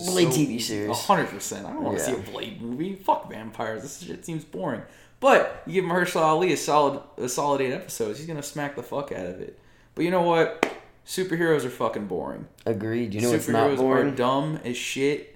[0.05, 0.89] Blade TV series.
[0.89, 1.65] A hundred percent.
[1.65, 2.95] I don't want to see a Blade movie.
[2.95, 3.81] Fuck vampires.
[3.81, 4.81] This shit seems boring.
[5.19, 8.17] But you give Mahershala Ali a solid, a solid eight episodes.
[8.17, 9.59] He's gonna smack the fuck out of it.
[9.95, 10.65] But you know what?
[11.05, 12.47] Superheroes are fucking boring.
[12.65, 13.13] Agreed.
[13.13, 15.30] You know what's Superheroes not are dumb as shit.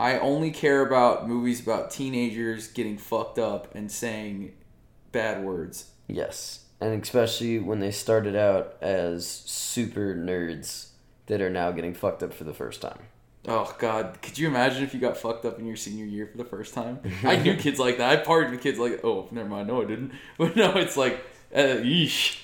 [0.00, 4.54] I only care about movies about teenagers getting fucked up and saying
[5.12, 5.90] bad words.
[6.08, 10.88] Yes, and especially when they started out as super nerds
[11.26, 12.98] that are now getting fucked up for the first time.
[13.46, 14.22] Oh God!
[14.22, 16.72] Could you imagine if you got fucked up in your senior year for the first
[16.72, 17.00] time?
[17.22, 18.10] I knew kids like that.
[18.10, 19.68] I partied with kids like, oh, never mind.
[19.68, 20.12] No, I didn't.
[20.38, 21.22] But no, it's like,
[21.54, 22.38] uh, yeesh.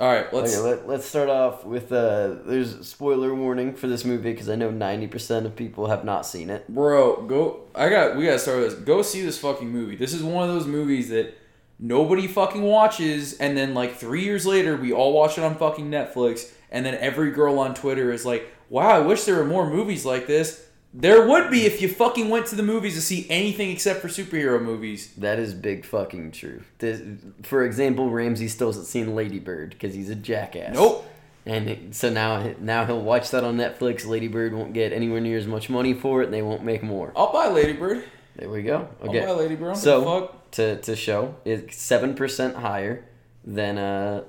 [0.00, 0.56] All right, let's.
[0.56, 4.48] Okay, let, let's start off with uh, there's a spoiler warning for this movie because
[4.48, 6.66] I know 90% of people have not seen it.
[6.68, 7.60] Bro, go.
[7.76, 8.16] I got.
[8.16, 8.80] We gotta start with this.
[8.80, 9.94] Go see this fucking movie.
[9.94, 11.38] This is one of those movies that
[11.78, 15.88] nobody fucking watches, and then like three years later, we all watch it on fucking
[15.88, 19.70] Netflix, and then every girl on Twitter is like, "Wow, I wish there were more
[19.70, 20.63] movies like this."
[20.96, 24.06] There would be if you fucking went to the movies to see anything except for
[24.08, 25.12] superhero movies.
[25.18, 26.62] That is big fucking true.
[26.78, 27.02] This,
[27.42, 30.74] for example, Ramsey still hasn't seen Lady Bird because he's a jackass.
[30.74, 31.04] Nope.
[31.46, 34.06] And it- so now, now he'll watch that on Netflix.
[34.06, 36.82] Lady Bird won't get anywhere near as much money for it, and they won't make
[36.82, 37.12] more.
[37.16, 38.04] I'll buy Ladybird.
[38.36, 38.88] There we go.
[39.02, 39.20] Okay.
[39.20, 39.70] I'll buy Ladybird.
[39.70, 43.04] I don't So- to to show it's seven percent higher
[43.44, 44.22] than uh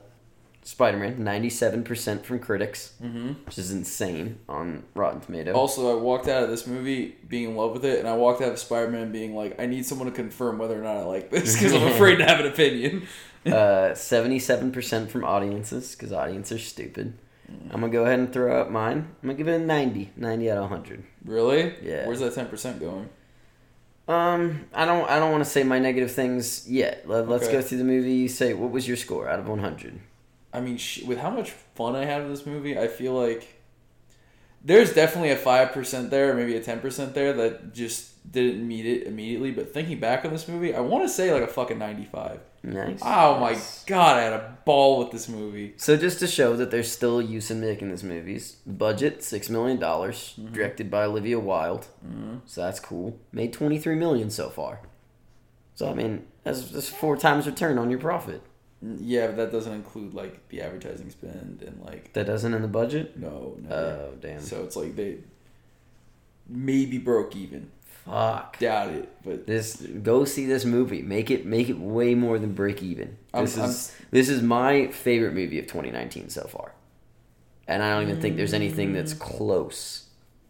[0.66, 1.24] Spider Man.
[1.24, 3.46] Ninety seven percent from critics, Mm-hmm.
[3.46, 5.54] which is insane on Rotten Tomato.
[5.54, 8.42] Also, I walked out of this movie being in love with it, and I walked
[8.42, 11.04] out of Spider Man being like, I need someone to confirm whether or not I
[11.04, 13.08] like this because I'm afraid to have an opinion.
[13.46, 17.14] Uh, seventy seven percent from audiences because audiences are stupid.
[17.70, 18.98] I'm gonna go ahead and throw out mine.
[19.22, 20.14] I'm gonna give it a 90.
[20.18, 21.04] 90 out of hundred.
[21.24, 21.76] Really?
[21.84, 22.08] Yeah.
[22.08, 23.08] Where's that ten percent going?
[24.08, 27.08] Um, I don't I don't want to say my negative things yet.
[27.08, 27.54] Let, let's Okay.
[27.54, 28.14] go through the movie.
[28.14, 30.00] You say what was your score out of one hundred?
[30.56, 33.48] I mean, sh- with how much fun I had with this movie, I feel like
[34.64, 38.68] there's definitely a five percent there, or maybe a ten percent there that just didn't
[38.68, 39.52] meet it immediately.
[39.52, 42.40] But thinking back on this movie, I want to say like a fucking ninety-five.
[42.64, 43.00] Nice.
[43.04, 45.76] Oh my god, I had a ball with this movie.
[45.78, 49.78] So just to show that there's still use in making these movies, budget six million
[49.80, 50.54] dollars, Mm-hmm.
[50.54, 51.86] directed by Olivia Wilde,
[52.48, 53.20] so that's cool.
[53.32, 54.80] Made twenty three million so far.
[55.76, 58.42] So I mean, that's that's four times return on your profit.
[59.00, 62.68] Yeah, but that doesn't include like the advertising spend and like That doesn't in the
[62.68, 63.18] budget.
[63.18, 63.76] no, no.
[63.76, 64.42] Oh damn!
[64.42, 65.18] So it's like they
[66.48, 67.72] maybe broke even.
[68.06, 68.60] Fuck.
[68.60, 71.02] Doubt it, but This go see this movie.
[71.02, 73.18] Make it make it way more than break even.
[73.34, 76.74] I'm- This I'm- is this is my favorite movie of 2019 so far,
[77.68, 80.04] and I don't even think there's anything that's close.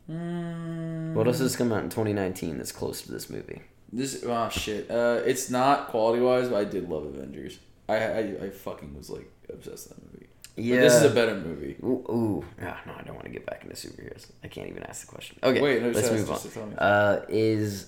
[0.07, 3.61] What else has come out in 2019 that's close to this movie?
[3.93, 4.91] this oh shit.
[4.91, 7.59] Uh, it's not quality wise, but I did love Avengers.
[7.89, 10.27] I I, I fucking was like obsessed with that movie.
[10.55, 10.81] But Yeah.
[10.81, 11.75] this is a better movie.
[11.83, 12.45] Ooh, ooh.
[12.61, 14.27] Ah, no, I don't want to get back into superheroes.
[14.43, 15.37] I can't even ask the question.
[15.43, 16.35] Okay, Wait, no, let's move on.
[16.35, 16.75] ask- just tell me.
[16.77, 17.87] Uh, is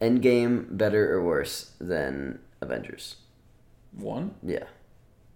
[0.00, 3.16] Endgame better or worse than Avengers?
[3.92, 4.34] One.
[4.42, 4.64] Yeah,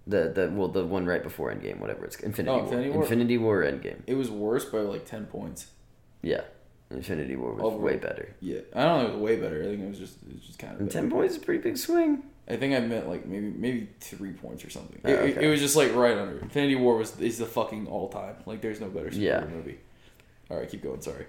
[0.06, 2.64] the the well the one right before Endgame, whatever it's Infinity Oh, War.
[2.64, 3.02] Infinity War?
[3.02, 4.00] Infinity War, Endgame.
[4.06, 5.68] It was worse by like ten points.
[6.20, 6.42] Yeah,
[6.90, 8.34] Infinity War was Over- way better.
[8.40, 9.08] Yeah, I don't know.
[9.08, 9.62] It was way better.
[9.62, 10.90] I think it was just it was just kind of.
[10.90, 12.24] Ten points is a pretty big swing.
[12.50, 15.00] I think I meant like maybe maybe three points or something.
[15.04, 15.46] Oh, It, it- okay.
[15.46, 16.38] it was just like right under.
[16.40, 18.36] Infinity War was is the fucking all time.
[18.46, 19.44] Like there's no better superhero Yeah.
[19.46, 19.78] movie.
[20.50, 21.00] All right, keep going.
[21.00, 21.26] Sorry.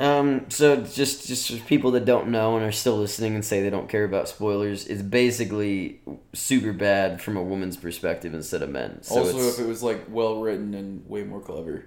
[0.00, 3.62] Um, so just just for people that don't know and are still listening and say
[3.62, 6.00] they don't care about spoilers, it's basically
[6.34, 9.02] Superbad from a woman's perspective instead of men.
[9.02, 11.84] So also, if it was like well written and way more clever.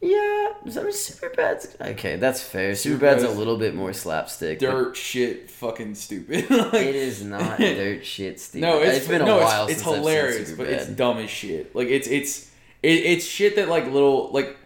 [0.00, 2.16] Yeah, I mean, Superbad's okay.
[2.16, 2.72] That's fair.
[2.72, 4.58] Superbad's a little bit more slapstick.
[4.58, 6.50] Dirt shit, fucking stupid.
[6.50, 8.60] like, It is not dirt shit, Steve.
[8.60, 11.30] No, it's, been a while It's, it's since I've seen hilarious, but it's dumb as
[11.30, 11.74] shit.
[11.74, 12.50] Like it's it's
[12.82, 14.58] it, it's shit that like little like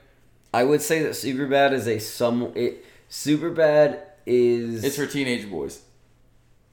[0.52, 2.52] I would say that Superbad is a some.
[2.56, 5.80] It Superbad is it's for teenage boys.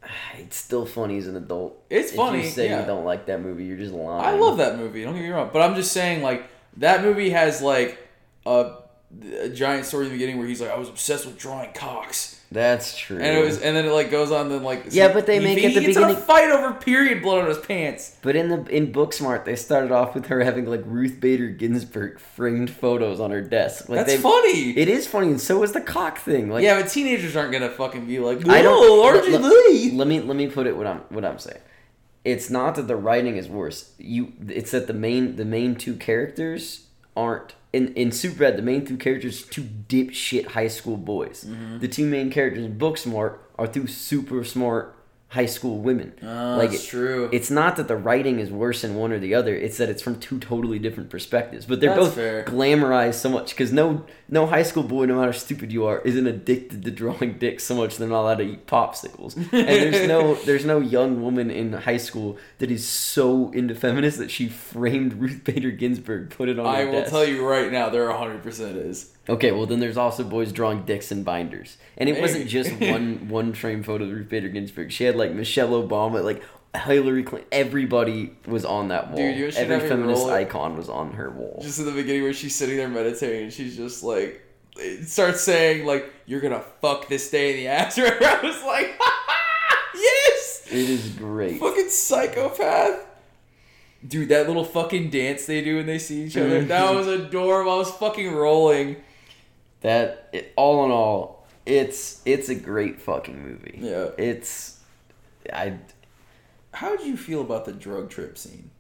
[0.40, 1.80] it's still funny as an adult.
[1.92, 2.82] It's if funny, You say yeah.
[2.82, 4.26] you don't like that movie, you're just lying.
[4.26, 5.04] I love that movie.
[5.04, 8.07] Don't get me wrong, but I'm just saying like that movie has like
[8.48, 8.78] a,
[9.44, 12.34] a giant story in the beginning where he's like I was obsessed with drawing cocks.
[12.50, 13.18] That's true.
[13.18, 14.48] And it was, and then it like goes on.
[14.48, 16.74] Then like, Yeah, but they he- make he at the gets in a fight over
[16.76, 18.16] period blood on his pants.
[18.22, 22.20] But in the in Booksmart, they started off with her having like Ruth Bader Ginsburg
[22.22, 23.90] framed photos on her desk.
[23.90, 24.70] Like That's they, funny.
[24.78, 26.50] It is funny, and so is the cock thing.
[26.50, 28.80] Like yeah, but teenagers aren't gonna fucking be like, I don't.
[28.80, 31.60] "Whoa, let- let- Let me let me put it what I'm what I'm saying.
[32.24, 33.92] It's not that the writing is worse.
[33.98, 38.56] You, it's that the main the main two characters aren't in in Superbad.
[38.56, 41.46] The main two characters are two dipshit high school boys.
[41.46, 41.80] Mm-hmm.
[41.80, 44.97] The two main characters in Booksmart are two super smart
[45.30, 46.14] high school women.
[46.24, 47.30] Oh, like that's it- true.
[47.34, 49.54] It's not that the writing is worse in one or the other.
[49.54, 51.66] It's that it's from two totally different perspectives.
[51.66, 52.46] But they're That's both fair.
[52.46, 56.00] glamorized so much because no no high school boy, no matter how stupid you are,
[56.02, 59.36] isn't addicted to drawing dicks so much they're not allowed to eat popsicles.
[59.36, 64.18] And there's no there's no young woman in high school that is so into feminist
[64.20, 66.66] that she framed Ruth Bader Ginsburg, put it on.
[66.68, 67.12] I will desk.
[67.12, 69.12] tell you right now, there hundred percent is.
[69.30, 73.28] Okay, well then there's also boys drawing dicks in binders, and it wasn't just one
[73.30, 74.92] one frame photo of Ruth Bader Ginsburg.
[74.92, 76.42] She had like Michelle Obama, like
[76.76, 77.48] Hillary Clinton.
[77.52, 79.18] Everybody was on that wall.
[79.18, 80.34] Dude, Every feminist roll it.
[80.34, 81.60] icon was on her wall.
[81.62, 84.42] Just in the beginning where she's sitting there meditating and she's just like
[84.78, 88.64] it starts saying like you're gonna fuck this day in the ass right I was
[88.64, 88.98] like
[89.96, 91.60] yes It is great.
[91.60, 93.06] fucking psychopath
[94.08, 96.68] Dude, that little fucking dance they do when they see each other, Mm-hmm.
[96.68, 97.72] that was adorable.
[97.72, 98.98] I was fucking rolling.
[99.82, 103.80] That it, all in all, it's it's a great fucking movie.
[103.82, 104.10] Yeah.
[104.18, 104.80] It's
[105.52, 105.78] I
[106.72, 108.72] How did you feel about the drug trip scene?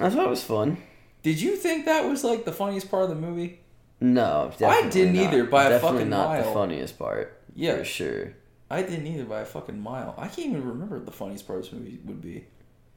[0.00, 0.78] I thought it was fun.
[1.22, 3.60] Did you think that was like the funniest part of the movie?
[4.00, 5.22] No, definitely didn't not.
[5.24, 7.38] either, by a definitely fucking not the funniest part.
[7.54, 7.76] Yeah.
[7.76, 8.34] for sure.
[8.70, 10.14] I didn't either by a fucking mile.
[10.16, 12.46] I can't even remember what the funniest part of this movie would be.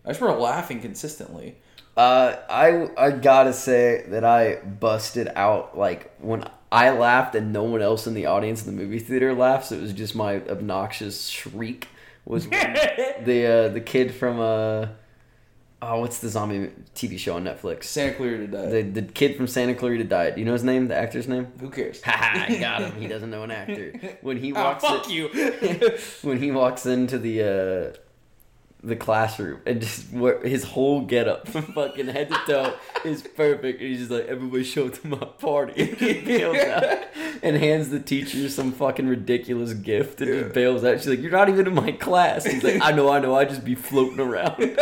[0.06, 1.58] I just remember laughing consistently.
[1.96, 7.64] Uh, I I gotta say that I busted out like when I laughed and no
[7.64, 9.72] one else in the audience in the movie theater laughs.
[9.72, 11.88] It was just my obnoxious shriek.
[12.26, 14.88] Was the uh, the kid from uh
[15.84, 17.84] oh what's the zombie TV show on Netflix?
[17.84, 18.72] Santa Clarita Diet.
[18.96, 20.34] The the kid from Santa Clarita Diet.
[20.34, 20.88] Do you know his name?
[20.88, 21.48] The actor's name?
[21.60, 22.02] Who cares?
[22.02, 23.00] Haha, I got him.
[23.00, 23.94] He doesn't know an actor.
[24.22, 25.28] When he Ah, walks fuck in- you.
[26.24, 27.98] when he walks into the uh
[28.84, 32.74] the classroom and just where his whole getup from fucking head to toe
[33.06, 33.80] is perfect.
[33.80, 35.96] And he's just like everybody show up to my party.
[36.04, 37.04] And bails out
[37.42, 40.98] and hands the teacher some fucking ridiculous gift and just bails out.
[41.00, 42.46] She's like you're not even in my class.
[42.46, 43.36] He's like I know I know.
[43.36, 44.56] I just be floating around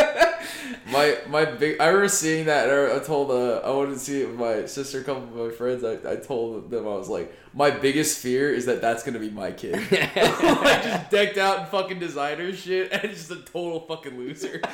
[0.91, 1.79] my my big.
[1.79, 2.69] I remember seeing that.
[2.69, 3.31] And I I told.
[3.31, 5.83] Uh, I wanted to see it with my sister, a couple of my friends.
[5.83, 9.29] I, I told them I was like, my biggest fear is that that's gonna be
[9.29, 9.73] my kid.
[9.91, 14.61] like just decked out in fucking designer shit and just a total fucking loser.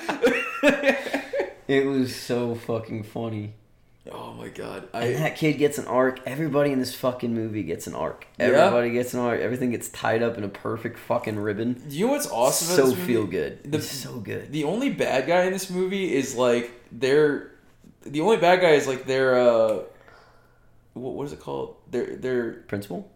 [1.68, 3.54] it was so fucking funny
[4.12, 4.88] oh my god.
[4.94, 8.46] and that kid gets an arc everybody in this fucking movie gets an arc Yeah?
[8.48, 12.12] everybody gets an arc everything gets tied up in a perfect fucking ribbon you know
[12.14, 12.74] what's awesome?
[12.80, 16.14] about so feel good The- it's so good The only bad guy in this movie
[16.16, 17.52] is like their.
[18.04, 19.38] The only bad guy is like their.
[19.38, 19.80] uh
[20.94, 21.76] what, what is it called?
[21.92, 23.12] Their their principal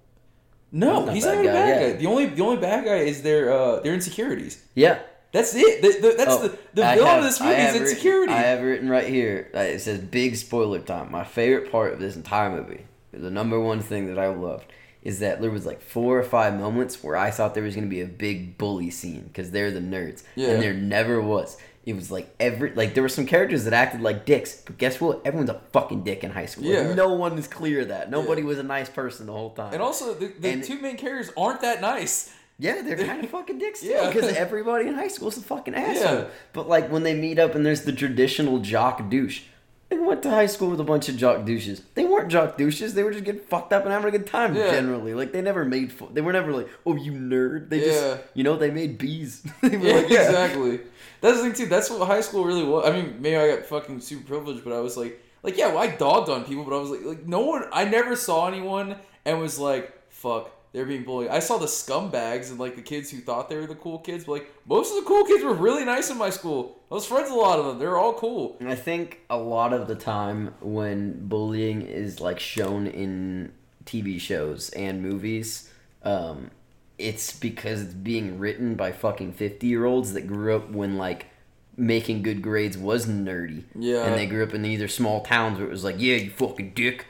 [0.73, 1.89] no, He's not he's a not a guy, bad yeah.
[1.91, 1.97] guy.
[1.97, 4.61] The only the only bad guy is their uh their insecurities.
[4.75, 4.99] yeah
[5.31, 5.81] That's it.
[5.81, 8.33] The, the, that's Oh, the the villain have- of this movie is have written- insecurity.
[8.33, 9.49] I have written right here.
[9.53, 11.11] It says big spoiler time.
[11.11, 14.65] My favorite part of this entire movie, the number one thing that I loved,
[15.03, 17.87] is that there was like four or five moments where I thought there was gonna
[17.87, 20.49] be a big bully scene because they're the nerds, Yeah.
[20.49, 21.57] and there never was.
[21.83, 25.01] It was like every like there were some characters that acted like dicks, but guess
[25.01, 25.21] what?
[25.25, 26.65] Everyone's a fucking dick in high school.
[26.65, 26.93] Yeah.
[26.93, 28.11] no one is clear of that.
[28.11, 28.47] Nobody Yeah.
[28.49, 29.73] was a nice person the whole time.
[29.73, 32.31] and also, the, the And- two main characters aren't that nice.
[32.61, 34.07] Yeah, they're kind of fucking dicks too, Yeah.
[34.11, 36.15] because everybody in high school is a fucking asshole.
[36.19, 36.25] Yeah.
[36.53, 39.41] But like when they meet up and there's the traditional jock douche,
[39.89, 41.81] they went to high school with a bunch of jock douches.
[41.95, 42.93] They weren't jock douches.
[42.93, 44.69] They were just getting fucked up and having a good time Yeah.
[44.71, 45.13] generally.
[45.15, 45.91] Like they never made.
[45.91, 47.69] Fu- they were never like, oh you nerd.
[47.69, 47.91] They Yeah.
[48.15, 49.41] just, you know, they made bees.
[49.61, 50.25] they were Yeah, like, yeah.
[50.29, 50.79] exactly.
[51.19, 51.65] That's the thing too.
[51.65, 52.87] That's what high school really was.
[52.87, 55.79] I mean, maybe I got fucking super privileged, but I was like, like yeah, well,
[55.79, 57.65] I dogged on people, but I was like, like no one.
[57.73, 58.95] I never saw anyone
[59.25, 61.29] and was like, fuck, they're being bullied.
[61.29, 64.23] I saw the scumbags and like the kids who thought they were the cool kids,
[64.23, 66.79] but like most of the cool kids were really nice in my school.
[66.89, 67.79] I was friends with a lot of them.
[67.79, 68.55] They were all cool.
[68.59, 73.51] And I think a lot of the time when bullying is like shown in
[73.85, 75.69] TV shows and movies,
[76.03, 76.51] um,
[76.97, 81.27] it's because it's being written by fucking 50 year olds that grew up when like
[81.75, 83.63] making good grades was nerdy.
[83.75, 84.05] Yeah.
[84.05, 86.73] And they grew up in either small towns where it was like, yeah, you fucking
[86.75, 87.07] dick.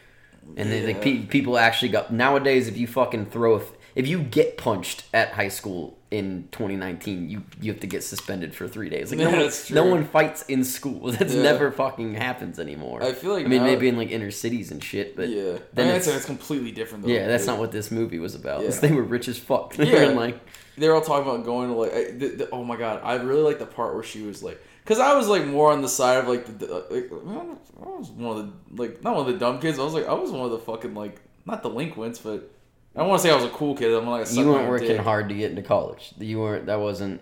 [0.58, 3.62] And they, like pe- people actually got nowadays if you fucking throw a,
[3.96, 8.54] if you get punched at high school in 2019, you you have to get suspended
[8.54, 9.12] for three days.
[9.12, 11.12] Like no, one, no one fights in school.
[11.14, 11.44] That's Yeah.
[11.44, 13.02] never fucking happens anymore.
[13.02, 15.86] I feel like I mean, maybe in like inner cities and shit, but yeah, then
[15.86, 17.06] I mean, it's, that's, that's completely different.
[17.06, 17.12] Though.
[17.12, 18.64] yeah, that's not what this movie was about.
[18.64, 18.72] Yeah.
[18.82, 19.76] They were rich as fuck.
[19.76, 20.10] They Yeah.
[20.10, 20.38] like,
[20.78, 23.44] they're all talking about going to like I- the, the, oh my god i really
[23.44, 26.18] like the part where she was like because i was like more on the side
[26.18, 29.60] of like the, like, i was one of the like not one of the dumb
[29.60, 32.52] kids i was like i was one of the fucking like not delinquents but
[32.96, 34.98] i don't want to say i was a cool kid i'm like you weren't working
[34.98, 36.14] hard to get into college.
[36.20, 36.66] You weren't.
[36.68, 37.22] That wasn't.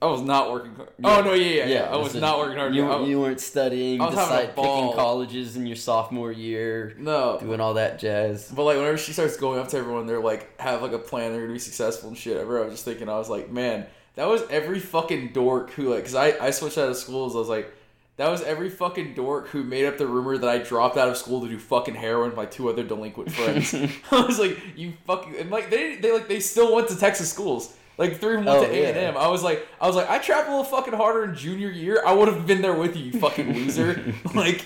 [0.00, 1.92] i was not working hard oh no yeah yeah, yeah.
[1.92, 4.00] i was not working hard You, you weren't studying.
[4.00, 4.82] I was having a ball.
[4.82, 8.50] picking colleges in your sophomore year, no doing all that jazz.
[8.54, 11.32] But like whenever she starts going up to everyone, they're like have like a plan,
[11.32, 12.36] they're gonna be successful and shit.
[12.36, 13.86] I remember I was just thinking, I was like, man,
[14.16, 17.34] that was every fucking dork who like, cause I I switched out of schools.
[17.34, 17.72] I was like,
[18.16, 21.16] that was every fucking dork who made up the rumor that I dropped out of
[21.16, 23.72] school to do fucking heroin with my two other delinquent friends.
[24.10, 27.30] I was like, you fucking and like they they like they still went to Texas
[27.30, 27.74] schools.
[27.98, 29.16] Like three of them went Oh, to A and M.
[29.16, 32.02] I was like, I was like, I trapped a little fucking harder in junior year.
[32.06, 34.14] I would have been there with you, you fucking loser.
[34.34, 34.64] like,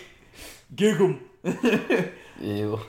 [0.76, 1.20] gig 'em.
[2.40, 2.80] Ew.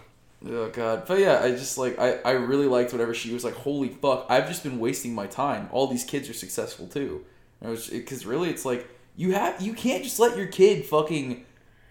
[0.43, 3.55] Oh god, but yeah, I just like I I really liked whatever she was like.
[3.55, 5.69] Holy fuck, I've just been wasting my time.
[5.71, 7.25] All these kids are successful too.
[7.61, 11.45] And was because really, it's like you have you can't just let your kid fucking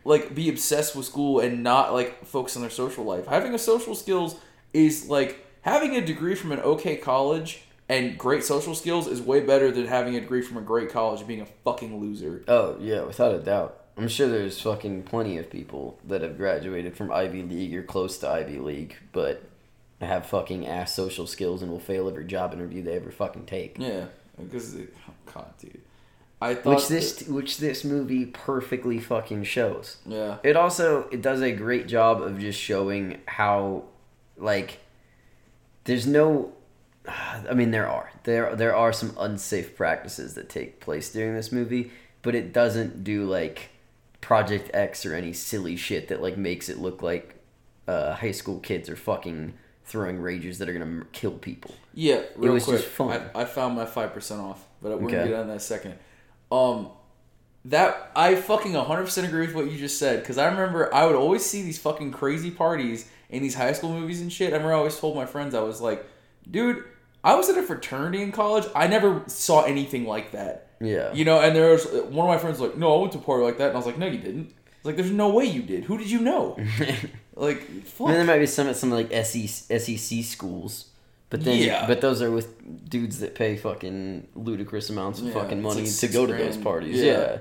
[0.04, 3.26] like be obsessed with school and not like focus on their social life.
[3.26, 4.36] Having a social skills
[4.72, 9.40] is like having a degree from an okay college And great social skills is way
[9.40, 12.42] better than having a degree from a great college and being a fucking loser.
[12.48, 13.83] Oh yeah, without a doubt.
[13.96, 18.18] I'm sure there's fucking plenty of people that have graduated from Ivy League or close
[18.18, 19.42] to Ivy League, but
[20.00, 23.76] have fucking ass social skills and will fail every job interview they ever fucking take.
[23.78, 24.06] Yeah,
[24.38, 25.80] because it, oh god, dude,
[26.42, 29.98] I thought Which this that- which this movie perfectly fucking shows.
[30.04, 33.84] yeah, It also it does a great job of just showing how
[34.36, 34.80] like
[35.84, 36.52] there's no
[37.08, 38.10] I mean there are.
[38.24, 41.92] There there are some unsafe practices that take place during this movie,
[42.22, 43.70] but it doesn't do like
[44.24, 47.34] Project X or any silly shit that like makes it look like
[47.86, 49.52] uh, high school kids are fucking
[49.84, 51.74] throwing rages that are gonna kill people.
[51.92, 52.22] yeah.
[52.36, 53.20] Real was quick, just fun.
[53.34, 55.30] I, I found my five percent off, but we're gonna Okay.
[55.30, 55.94] get on that second.
[56.50, 56.88] Um,
[57.66, 61.04] that I fucking 100 percent agree with what you just said because I remember I
[61.06, 64.50] would always see these fucking crazy parties in these high school movies and shit.
[64.52, 66.06] I remember I always told my friends I was like,
[66.50, 66.82] dude,
[67.22, 68.64] I was in a fraternity in college.
[68.74, 70.63] I never saw anything like that.
[70.86, 71.12] Yeah.
[71.12, 73.44] You know, and there's one of my friends like, "No, I went to a party
[73.44, 75.62] like that," and I was like, "No, you didn't." It's like, "There's no way you
[75.62, 75.84] did.
[75.84, 76.56] Who did you know?"
[77.36, 78.08] like, fuck.
[78.08, 80.86] Mean, there might be some at some like SEC, SEC schools,
[81.30, 81.86] but then Yeah.
[81.86, 85.96] but those are with dudes that pay fucking ludicrous amounts of Yeah, fucking money like
[85.96, 87.00] to go to those parties.
[87.00, 87.12] Yeah.
[87.12, 87.38] Yeah.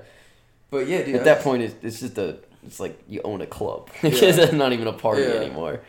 [0.70, 1.16] but yeah, dude.
[1.16, 3.90] At that point, it's, it's just a it's like you own a club.
[4.04, 5.82] It's not even a party anymore.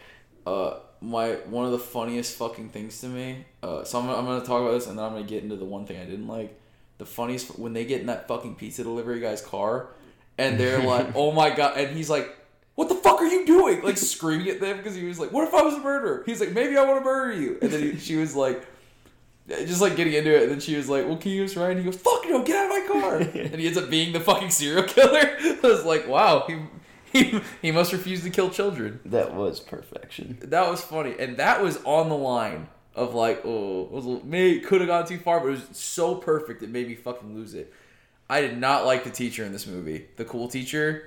[0.47, 3.45] uh, my one of the funniest fucking things to me.
[3.63, 5.65] Uh, so I'm, I'm gonna talk about this, and then I'm gonna get into the
[5.65, 6.59] one thing I didn't like.
[7.05, 9.89] The funniest when they get in that fucking pizza delivery guy's car,
[10.39, 12.39] and they're like, "Oh my god!" and he's like.
[12.77, 13.83] What the fuck are you doing?
[13.83, 16.41] Like screaming at them because he was like, "What if I was a murderer?" He's
[16.41, 18.67] like, "Maybe I want to murder you." And then he, she was like,
[19.47, 20.43] just like getting into it.
[20.43, 22.43] And then she was like, "Well, can you use right?" And he goes, "Fuck no,
[22.43, 25.37] get out of my car!" and he ends up being the fucking serial killer.
[25.41, 26.57] I was like, "Wow, he
[27.13, 30.39] he, he must refuse to kill children." That was perfection.
[30.43, 34.59] That was funny, and that was on the line of like, oh, it was may
[34.61, 37.55] could have gone too far, but it was so perfect it made me fucking lose
[37.55, 37.73] it.
[38.31, 41.05] I did not like the teacher in this movie, the cool teacher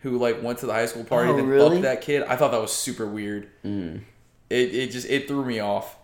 [0.00, 1.70] who like went to the high school party Oh, and really?
[1.76, 2.22] fucked that kid.
[2.24, 3.48] I thought that was super weird.
[3.64, 4.02] Mm.
[4.50, 5.96] It it just it threw me off.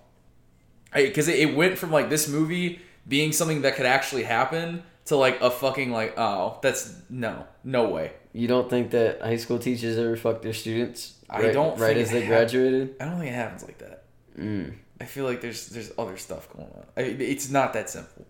[0.93, 5.17] Because it, it went from like this movie being something that could actually happen to
[5.17, 8.13] like a fucking like oh that's no no way.
[8.33, 11.15] You don't think that high school teachers ever fuck their students?
[11.29, 12.97] I don't Right think as they hap- graduated.
[13.01, 14.05] I don't think it happens like that.
[14.39, 14.75] Mm.
[15.01, 16.85] I feel like there's there's other stuff going on.
[16.97, 18.27] I, it's not that simple.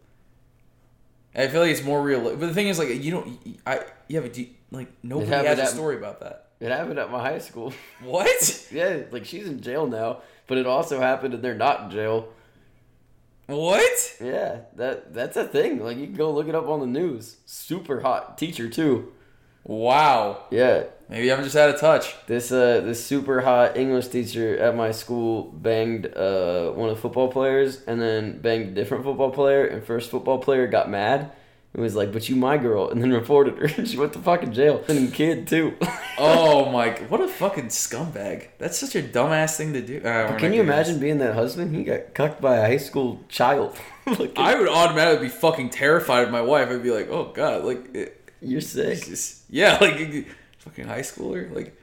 [1.35, 2.23] I feel like it's more real.
[2.23, 3.59] But the thing is, like, you don't.
[3.67, 6.47] I yeah, but do you, like nobody has a at- story about that.
[6.61, 7.73] It happened at my high school.
[8.03, 8.67] What?
[8.73, 12.29] yeah, like she's in jail now, but it also happened and they're not in jail.
[13.47, 14.17] What?
[14.21, 15.83] Yeah, that that's a thing.
[15.83, 17.37] Like you can go look it up on the news.
[17.47, 19.13] Super hot teacher too.
[19.65, 20.45] Wow.
[20.51, 22.15] Yeah, Maybe I'm just out of touch.
[22.27, 27.03] this uh this super hot English teacher at my school banged uh one of the
[27.03, 31.33] football players and then banged a different football player and first football player got mad
[31.73, 33.69] and was like, "But you my girl," and then reported her.
[33.87, 34.83] she went to fucking jail.
[34.89, 35.77] And kid too.
[36.23, 36.91] Oh my!
[37.09, 38.49] What a fucking scumbag.
[38.59, 40.03] That's such a dumbass thing to do.
[40.07, 40.75] Uh, Can you doing this.
[40.89, 41.75] imagine being that husband?
[41.75, 43.75] He got cucked by a high school child.
[44.37, 46.69] I would automatically be fucking terrified of my wife.
[46.69, 49.03] I'd be like, oh god, like, it, You're sick.
[49.07, 49.97] just- yeah, like
[50.61, 51.77] fucking high schooler, like,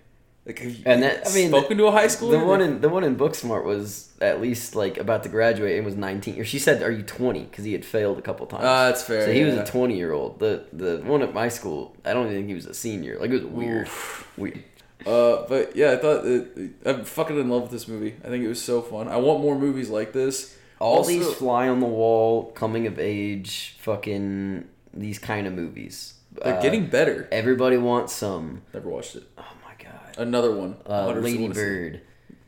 [0.45, 2.39] like have you And that- I mean, spoken to a high schooler?
[2.39, 5.85] The one in the one in Booksmart was at least like about to graduate and
[5.85, 6.39] was 19.
[6.39, 8.63] Or she said, "Are you 20?" Because he had failed a couple times.
[8.65, 9.25] Ah, that's fair.
[9.25, 10.39] so he was a 20 year old.
[10.39, 13.17] The the one at my school, I don't even think he was a senior.
[13.19, 13.89] Like it was weird,
[14.37, 14.63] weird.
[15.05, 18.15] Uh, but yeah, I thought that, I'm fucking in love with this movie.
[18.25, 19.07] I think it was so fun.
[19.07, 20.55] I want more movies like this.
[20.79, 26.13] All Also- these fly on the wall, coming of age, fucking these kind of movies.
[26.43, 27.27] They're Uh, getting better.
[27.31, 28.61] Everybody wants some.
[28.73, 29.23] Never watched it.
[29.37, 30.17] Oh my god.
[30.17, 30.77] Another one.
[30.87, 31.65] Uh, Lady wanna see it.
[31.65, 32.01] Bird.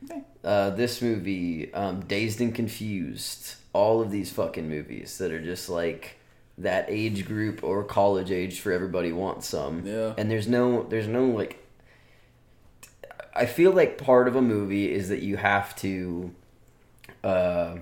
[0.04, 0.22] Okay.
[0.44, 3.56] Uh, this movie, um, Dazed and Confused.
[3.72, 6.16] All of these fucking movies that are just like
[6.58, 9.86] that age group or college age for everybody wants some.
[9.86, 10.12] Yeah.
[10.18, 11.58] And there's no, there's no like.
[13.34, 16.32] I feel like part of a movie is that you have to,
[17.22, 17.76] uh,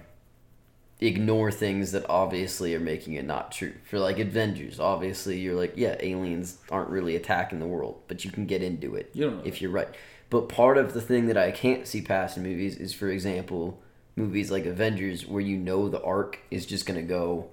[1.01, 3.74] ignore things that obviously are making it not true.
[3.88, 8.30] For like Avengers, obviously you're like, yeah, aliens aren't really attacking the world, but you
[8.32, 9.88] can get into it You if you're right.
[10.30, 13.80] But part of the thing that I can't see past in movies is, for example,
[14.16, 17.49] movies like Avengers, where you know the arc is just gonna go.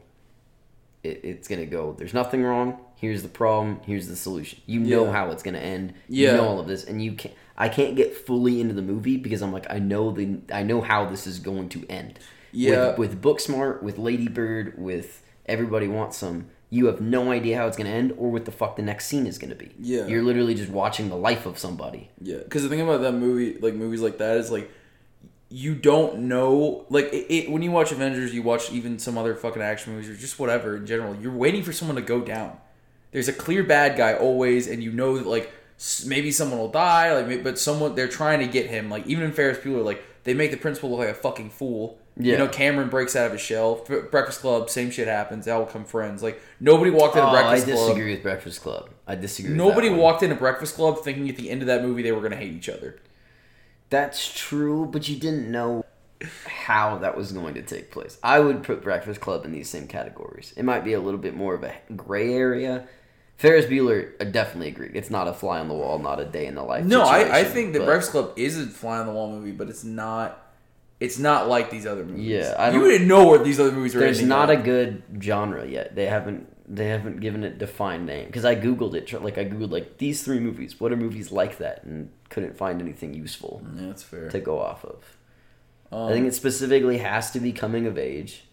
[1.03, 1.93] It, it's gonna go.
[1.97, 2.79] There's nothing wrong.
[2.95, 3.79] Here's the problem.
[3.85, 4.59] Here's the solution.
[4.65, 5.11] You know Yeah.
[5.11, 5.93] how it's gonna end.
[6.09, 6.31] Yeah.
[6.31, 7.35] You know all of this, and you can't.
[7.57, 10.81] I can't get fully into the movie because I'm like I know the I know
[10.81, 12.19] how this is going to end.
[12.55, 12.95] Yeah.
[12.95, 17.67] With, with Booksmart, with Lady Bird, with Everybody Wants Some, you have no idea how
[17.67, 19.71] it's going to end or what the fuck the next scene is going to be.
[19.79, 20.07] Yeah.
[20.07, 22.09] You're literally just watching the life of somebody.
[22.21, 24.69] Yeah, because the thing about that movie, like movies like that, is like
[25.49, 29.35] you don't know like it, it, when you watch Avengers, you watch even some other
[29.35, 31.15] fucking action movies or just whatever in general.
[31.15, 32.57] You're waiting for someone to go down.
[33.11, 35.51] There's a clear bad guy always, and you know that like
[36.05, 38.89] maybe someone will die, like but someone they're trying to get him.
[38.89, 41.97] Like even in Ferris Bueller, like they make the principal look like a fucking fool.
[42.17, 42.33] Yeah.
[42.33, 43.75] You know, Cameron breaks out of his shell.
[44.11, 45.45] Breakfast Club, same shit happens.
[45.45, 46.21] They all become friends.
[46.21, 47.77] Like nobody walked into Oh, Breakfast Club.
[47.77, 48.89] I disagree with Breakfast Club.
[49.07, 49.51] I disagree.
[49.51, 52.21] with Nobody walked into Breakfast Club thinking at the end of that movie they were
[52.21, 52.99] gonna hate each other.
[53.89, 55.85] That's true, but you didn't know
[56.47, 58.17] how that was going to take place.
[58.23, 60.53] I would put Breakfast Club in these same categories.
[60.57, 62.87] It might be a little bit more of a gray area.
[63.37, 64.91] Ferris Bueller, I definitely agree.
[64.93, 66.85] It's not a fly on the wall, not a day in the life.
[66.85, 69.51] No, I, I think the but- Breakfast Club is a fly on the wall movie,
[69.51, 70.41] but it's not.
[71.01, 72.25] It's not like these other movies.
[72.25, 73.99] Yeah, I you didn't know what these other movies were.
[73.99, 74.59] There's not up.
[74.59, 75.93] a good genre yet.
[75.93, 79.11] They haven't they haven't given it defined name because I googled it.
[79.21, 80.79] Like I googled like these three movies.
[80.79, 81.83] What are movies like that?
[81.83, 84.29] And couldn't find anything useful Yeah, that's fair.
[84.29, 85.17] to go off of.
[85.91, 88.45] Um, I think it specifically has to be coming of age.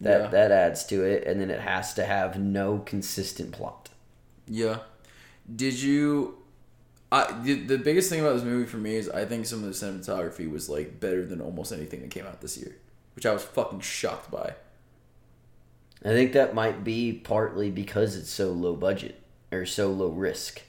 [0.00, 0.26] That Yeah.
[0.28, 3.90] that adds to it, and then it has to have no consistent plot.
[4.46, 4.78] Yeah.
[5.54, 6.38] Did you?
[7.10, 9.66] I the, the biggest thing about this movie for me is I think some of
[9.66, 12.76] the cinematography was like better than almost anything that came out this year,
[13.14, 14.54] which I was fucking shocked by.
[16.04, 19.20] I think that might be partly because it's so low budget
[19.52, 20.62] or so low risk.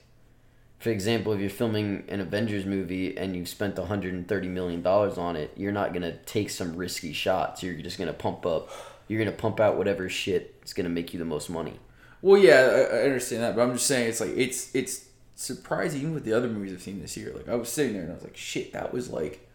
[0.80, 5.38] For example, if you're filming an Avengers movie and you've spent 130 million dollars on
[5.38, 7.64] it, you're not gonna take some risky shots.
[7.64, 8.70] You're just gonna pump up.
[9.08, 11.80] You're gonna pump out whatever shit is gonna make you the most money.
[12.24, 15.06] Well, yeah, I, I understand that, but I'm just saying it's like it's it's
[15.36, 17.32] surprising even with the other movies I've seen this year.
[17.36, 19.46] Like I was sitting there and I was like, shit, that was like,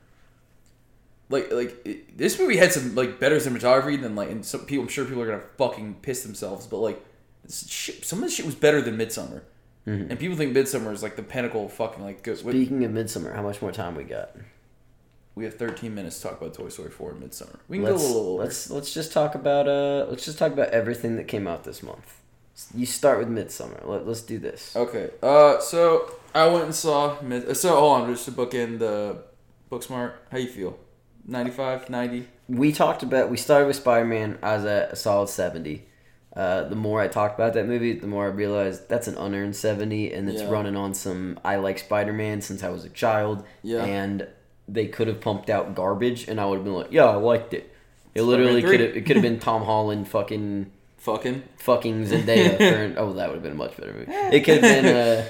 [1.30, 4.82] like like it, this movie had some like better cinematography than like, and some people
[4.84, 7.02] I'm sure people are gonna fucking piss themselves, but like,
[7.50, 9.42] shit, some of the shit was better than Midsommar,
[9.86, 12.42] and people think Midsommar is like the pinnacle of fucking like good.
[12.44, 14.36] what- Speaking of Midsommar, how much more time we got?
[15.34, 17.60] we have 13 minutes to talk about Toy Story 4 and Midsommar.
[17.68, 18.42] We can Let's go a little over.
[18.44, 21.80] let's let's just talk about uh let's just talk about everything that came out this
[21.82, 22.16] month.
[22.74, 23.86] You start with Midsommar.
[23.86, 24.74] Let, let's do this.
[24.74, 25.10] Okay.
[25.22, 27.20] Uh, so I went and saw.
[27.22, 29.22] Mid- so hold on, just to book in the
[29.70, 30.12] Booksmart.
[30.32, 30.78] How you feel?
[31.26, 32.26] 95, 90?
[32.48, 35.84] we talked about we started with spider-man i was at a solid 70
[36.34, 39.54] uh, the more i talked about that movie the more i realized that's an unearned
[39.54, 40.48] 70 and it's Yeah.
[40.48, 43.84] running on some i like spider-man since i was a child Yeah.
[43.84, 44.26] and
[44.66, 47.52] they could have pumped out garbage and i would have been like yeah i liked
[47.52, 47.70] it
[48.14, 50.72] it Spider-Man literally could have it could have been tom holland fucking
[51.14, 51.42] Fucking.
[51.58, 52.56] fucking zendaya
[52.94, 55.26] for, oh that would have been a much better movie it could have been a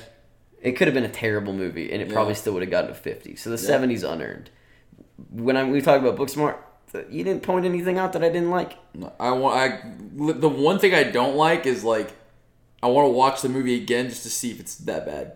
[0.60, 2.14] it could have been a terrible movie and it Yeah.
[2.14, 3.78] probably still would have gotten a 50 so the Yeah.
[3.78, 4.50] 70s unearned
[5.30, 6.56] when I, we talk about Booksmart,
[7.10, 8.74] you didn't point anything out that I didn't like.
[9.18, 9.56] I want.
[9.56, 9.82] I
[10.40, 12.12] the one thing I don't like is like,
[12.82, 15.32] I want to watch the movie again just to see if it's that bad.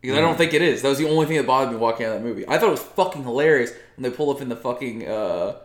[0.00, 0.82] Because I don't think it is.
[0.82, 2.44] That was the only thing that bothered me walking out of that movie.
[2.48, 5.56] I thought it was fucking hilarious when they pulled up in the fucking uh,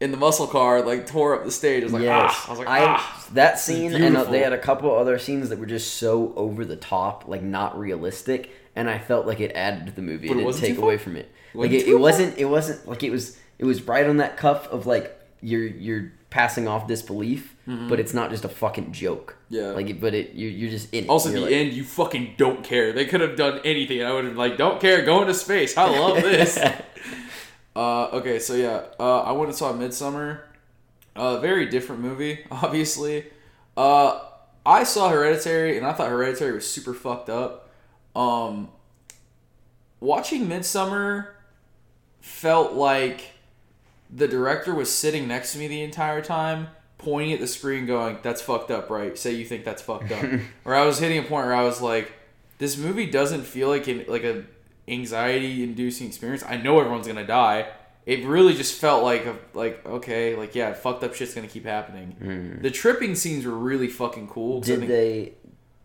[0.00, 1.82] in the muscle car, like tore up the stage.
[1.82, 2.46] I was like, ah.
[2.46, 3.26] I was like, ah.
[3.32, 6.64] that scene, and uh, they had a couple other scenes that were just so over
[6.64, 10.28] the top, like not realistic, and I felt like it added to the movie.
[10.28, 11.04] But it it didn't take away far?
[11.04, 11.32] from it.
[11.54, 12.38] Like it, it wasn't.
[12.38, 13.38] It wasn't like it was.
[13.58, 18.14] It was right on that cuff of like you're you're passing off disbelief, but it's
[18.14, 19.36] not just a fucking joke.
[19.50, 19.54] Mm-hmm.
[19.54, 19.70] Yeah.
[19.72, 21.10] Like, it, but it you you're just in it.
[21.10, 22.92] Also, You're the like- end, you fucking don't care.
[22.92, 25.76] They could have done anything, and I would have like, don't care, go into space.
[25.76, 26.58] I love this.
[27.78, 30.40] uh, okay, so yeah, uh, I went and saw Midsommar.
[31.14, 33.26] A very different movie, obviously.
[33.76, 34.18] Uh,
[34.66, 37.70] I saw Hereditary, and I thought Hereditary was super fucked up.
[38.16, 38.70] Um,
[40.00, 41.28] watching Midsommar
[42.20, 43.34] felt like
[44.10, 46.66] the director was sitting next to me the entire time,
[46.98, 49.16] pointing at the screen, going, "That's fucked up, right?
[49.16, 50.24] Say you think that's fucked up."
[50.64, 52.10] or I was hitting a point where I was like,
[52.58, 54.42] "This movie doesn't feel like an, like a
[54.90, 56.44] anxiety-inducing experience.
[56.46, 57.68] I know everyone's gonna die."
[58.06, 61.64] It really just felt like a, like okay, like yeah, fucked up shit's gonna keep
[61.66, 62.12] happening.
[62.18, 62.62] Hmm.
[62.62, 64.60] The tripping scenes were really fucking cool.
[64.60, 65.32] Did think- they?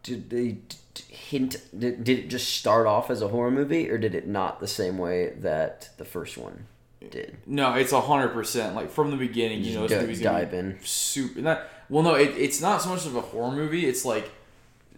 [0.03, 1.57] Did they d- d- hint?
[1.77, 4.67] Did, did it just start off as a horror movie, or did it not the
[4.67, 6.67] same way that the first one
[7.09, 7.37] did?
[7.45, 8.75] No, it's a hundred percent.
[8.75, 10.79] Like from the beginning, you know, this di- movie's gonna dive be in.
[10.83, 11.41] super.
[11.41, 13.85] Not well, no, it, it's not so much of a horror movie.
[13.85, 14.29] It's like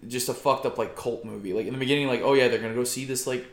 [0.07, 1.53] just a fucked up like cult movie.
[1.53, 3.45] Like in the beginning, like oh yeah, they're gonna go see this like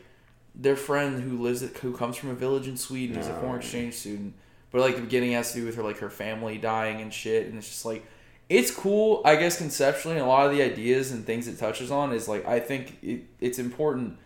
[0.55, 3.15] their friend who lives at, who comes from a village in Sweden.
[3.15, 4.33] He's a foreign exchange student.
[4.71, 7.47] But like the beginning has to do with her like her family dying and shit,
[7.47, 8.05] and it's just like
[8.49, 10.15] it's cool, I guess conceptually.
[10.15, 12.97] And a lot of the ideas and things it touches on is like I think
[13.01, 14.17] it, it's important,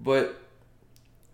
[0.00, 0.40] but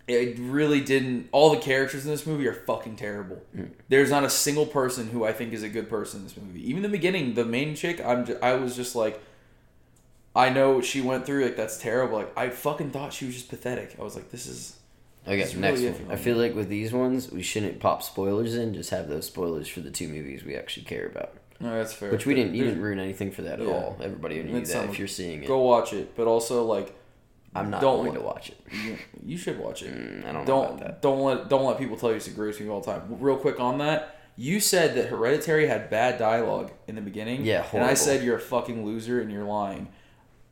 [0.06, 1.28] it really didn't.
[1.32, 3.42] All the characters in this movie are fucking terrible.
[3.56, 3.70] Mm.
[3.88, 6.68] There's not a single person who I think is a good person in this movie.
[6.68, 9.22] Even the beginning, the main chick, I'm I was just like,
[10.34, 11.44] I know what she went through.
[11.44, 12.18] Like that's terrible.
[12.18, 13.96] Like I fucking thought she was just pathetic.
[13.98, 14.76] I was like, this is
[15.26, 16.10] Okay, It's next really one.
[16.12, 18.72] I feel like with these ones, we shouldn't pop spoilers in.
[18.72, 21.34] Just have those spoilers for the two movies we actually care about.
[21.60, 22.10] No, that's fair.
[22.10, 22.54] Which we didn't.
[22.54, 23.72] You didn't ruin anything for that at Yeah.
[23.72, 23.98] all.
[24.02, 25.46] Everybody knew that if you're seeing it.
[25.46, 26.94] Go watch it, but also like
[27.54, 28.60] I'm not don't going to watch it.
[28.84, 29.92] you, you should watch it.
[29.92, 31.02] Mm, I don't know about that.
[31.02, 33.02] Don't don't let don't let people tell you it's the greatest movie all time.
[33.20, 37.44] Real quick on that, you said that Hereditary had bad dialogue in the beginning.
[37.44, 39.88] Yeah, and I said you're a fucking loser and you're lying.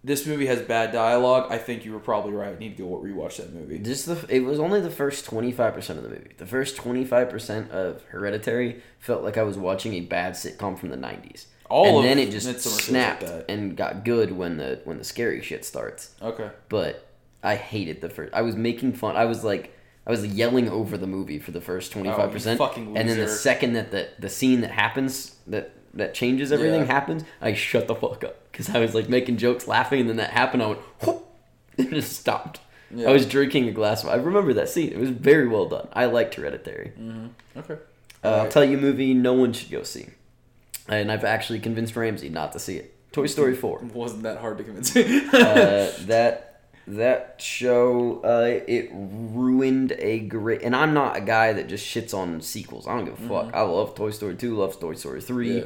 [0.09, 1.53] This movie has bad dialogue.
[1.53, 2.55] I think you were probably right.
[2.55, 3.79] I need to go rewatch that movie.
[3.79, 4.25] Just the.
[4.29, 6.33] It was only the first twenty five percent of the movie.
[6.37, 10.79] The first twenty five percent of Hereditary felt like I was watching a bad sitcom
[10.79, 11.47] from the nineties.
[11.69, 14.97] All and of then it just feels like snapped and got good when the when
[14.97, 16.15] the scary shit starts.
[16.23, 16.51] Okay.
[16.71, 17.07] but
[17.43, 18.33] I hated the first.
[18.35, 19.15] I was making fun.
[19.15, 22.33] I was like, I was yelling over the movie for the first oh, twenty five
[22.33, 26.53] percent, Oh, and then the second that the the scene that happens that that changes
[26.53, 26.87] everything Yeah.
[26.87, 30.17] happens, I shut the fuck up because I was like making jokes, laughing, and then
[30.17, 30.63] that happened.
[30.63, 31.27] I went, whoop,
[31.79, 32.61] and it just stopped.
[32.95, 33.11] Yeah.
[33.11, 34.09] I was drinking a glass of.
[34.11, 34.91] I remember that scene.
[34.91, 35.89] It was very well done.
[35.93, 36.93] I liked Hereditary.
[37.57, 37.77] Okay.
[38.25, 40.07] Uh, I'll tell you a movie no one should go see,
[40.89, 42.95] and I've actually convinced Ramsey not to see it.
[43.13, 43.79] Toy Story Four.
[43.95, 45.03] Wasn't that hard to convince me?
[45.33, 46.48] uh, that
[46.97, 52.15] that show uh, it ruined a great and i'm not a guy that just shits
[52.15, 52.87] on sequels.
[52.87, 53.55] I don't give a fuck.
[53.55, 55.59] I love toy story 2 love toy story 3 Mm-hmm.
[55.59, 55.65] Yeah.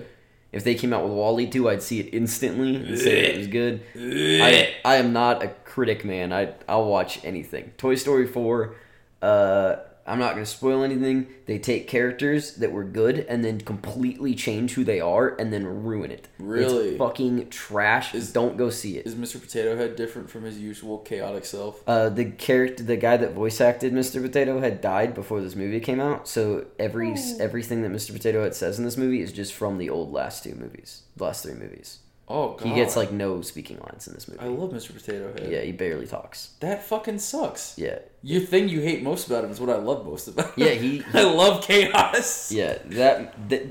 [0.52, 3.46] if they came out with WALL-E 2 i'd see it instantly and say it was
[3.46, 3.82] good.
[3.96, 6.32] I, I am not a critic man.
[6.32, 7.72] I, i'll watch anything.
[7.78, 8.74] Toy story 4
[9.22, 9.76] uh,
[10.06, 14.34] i'm not going to spoil anything they take characters that were good and then completely
[14.34, 16.90] change who they are and then ruin it Really?
[16.90, 19.40] it's fucking trash Is- don't go see it Is Mr.
[19.40, 21.82] Potato Head different from his usual chaotic self?
[21.86, 24.20] uh, the character, the guy that voice acted Mr.
[24.22, 26.26] Potato Head died before this movie came out.
[26.28, 28.12] So every everything that Mr.
[28.12, 31.42] Potato Head says in this movie is just from the old last two movies, last
[31.44, 31.98] three movies.
[32.32, 32.66] Oh god.
[32.66, 34.40] He gets like no speaking lines in this movie.
[34.40, 34.94] I love Mr.
[34.94, 35.50] Potato Head.
[35.52, 36.50] yeah, he barely talks.
[36.60, 37.74] That fucking sucks.
[37.76, 40.66] Yeah, Your thing you hate most about him is what I love most about him.
[40.66, 42.50] Yeah, he- I love chaos.
[42.50, 42.78] yeah.
[42.86, 43.62] That that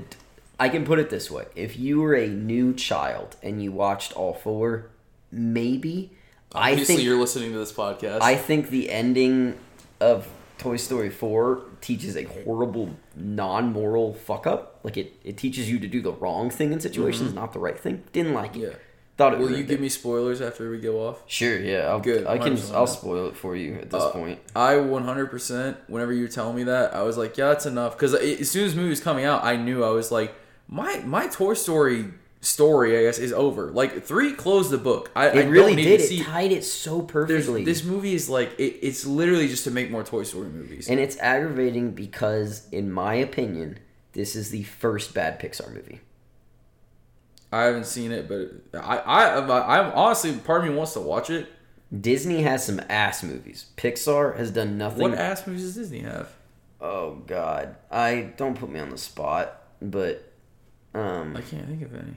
[0.60, 4.12] I can put it this way: if you were a new child and you watched
[4.14, 4.90] all four,
[5.30, 6.12] maybe
[6.54, 8.20] I Obviously, think you're listening to this podcast.
[8.20, 9.58] I think the ending
[10.00, 14.80] of Toy Story 4 teaches a horrible non moral fuck up.
[14.82, 17.78] Like it, it teaches you to do the wrong thing in situations, not the right
[17.78, 18.02] thing.
[18.12, 18.60] Didn't like it.
[18.62, 18.70] Mm-hmm.
[18.72, 18.76] Yeah.
[19.18, 19.82] Thought it Will you give it.
[19.82, 21.22] me spoilers after we go off?
[21.26, 21.80] Sure, yeah.
[21.86, 24.40] I'll, Good, I can I'll spoil it for you at this Uh, point.
[24.56, 27.92] I 100%, whenever you were telling me that, I was like, yeah, that's enough.
[27.94, 30.34] Because as soon as the movie was coming out, I knew I was like,
[30.66, 32.06] my my Toy Story
[32.42, 33.70] story, I guess, is over.
[33.70, 35.10] Like, 3 closed the book.
[35.16, 35.98] I, I really don't need did.
[35.98, 36.22] to It see.
[36.22, 37.64] tied it so There's, perfectly.
[37.64, 40.88] this movie is like, it, it's literally just to make more Toy Story movies.
[40.90, 43.78] and it's aggravating because, in my opinion,
[44.12, 46.00] this is the first bad Pixar movie.
[47.50, 48.50] I haven't seen it, but
[48.82, 51.48] I, I, I'm honestly, part of me wants to watch it.
[51.98, 53.66] Disney has some ass movies.
[53.76, 55.02] Pixar has done nothing.
[55.02, 56.32] What ass movies does Disney have?
[56.80, 60.32] Oh God, I don't put me on the spot, but
[60.94, 62.14] um, I can't think of any.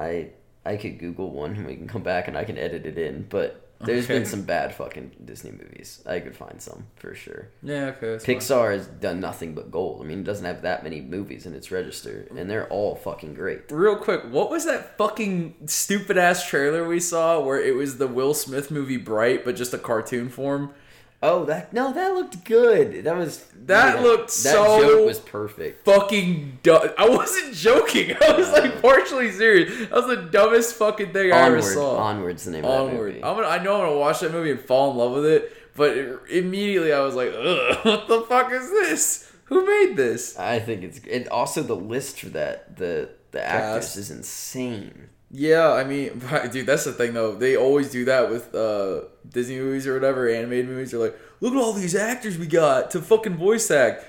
[0.00, 0.30] I
[0.64, 3.26] I could Google one and we can come back and I can edit it in.
[3.28, 4.18] But there's Okay.
[4.18, 6.02] been some bad fucking Disney movies.
[6.04, 7.48] I could find some for sure.
[7.62, 8.10] Yeah, okay.
[8.10, 8.36] That's fine.
[8.36, 10.02] Pixar has done nothing but gold.
[10.02, 13.32] I mean, it doesn't have that many movies in its register, and they're all fucking
[13.32, 13.72] great.
[13.72, 18.06] Real quick, what was that fucking stupid ass trailer we saw where it was the
[18.06, 20.74] Will Smith movie Bright, but just a cartoon form?
[21.22, 23.04] Oh, that no, that looked good.
[23.04, 25.84] That was That looked that so- joke was perfect.
[25.84, 26.88] Fucking dumb.
[26.96, 28.16] I wasn't joking.
[28.22, 29.76] I was like partially serious.
[29.80, 31.96] That was the dumbest fucking thing I ever saw.
[31.98, 33.08] onward's the name of that Onward.
[33.14, 33.22] movie.
[33.22, 33.48] I'm gonna.
[33.48, 36.18] I know I'm gonna watch that movie and fall in love with it, but it,
[36.30, 39.30] immediately I was like, Ugh, what the fuck is this?
[39.44, 40.38] Who made this?
[40.38, 43.96] I think it's and also the list for that the the actors Cast.
[43.98, 45.09] is insane.
[45.30, 46.20] Yeah, I mean,
[46.52, 47.34] dude, that's the thing though.
[47.34, 50.90] They always do that with uh, Disney movies or whatever, animated movies.
[50.90, 54.04] They're like, look at all these actors we got to fucking voice act.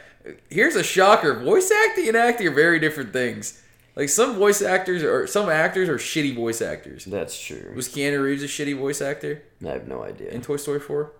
[0.49, 3.61] Here's a shocker: voice acting and acting are very different things.
[3.95, 7.05] Like some voice actors or some actors are shitty voice actors.
[7.05, 7.73] That's true.
[7.75, 10.29] Was Keanu Reeves a shitty voice actor I have no idea.
[10.29, 11.11] in Toy Story Four?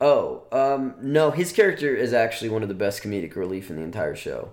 [0.00, 3.82] Oh, um, no, his character is actually one of the best comedic relief in the
[3.82, 4.50] entire show.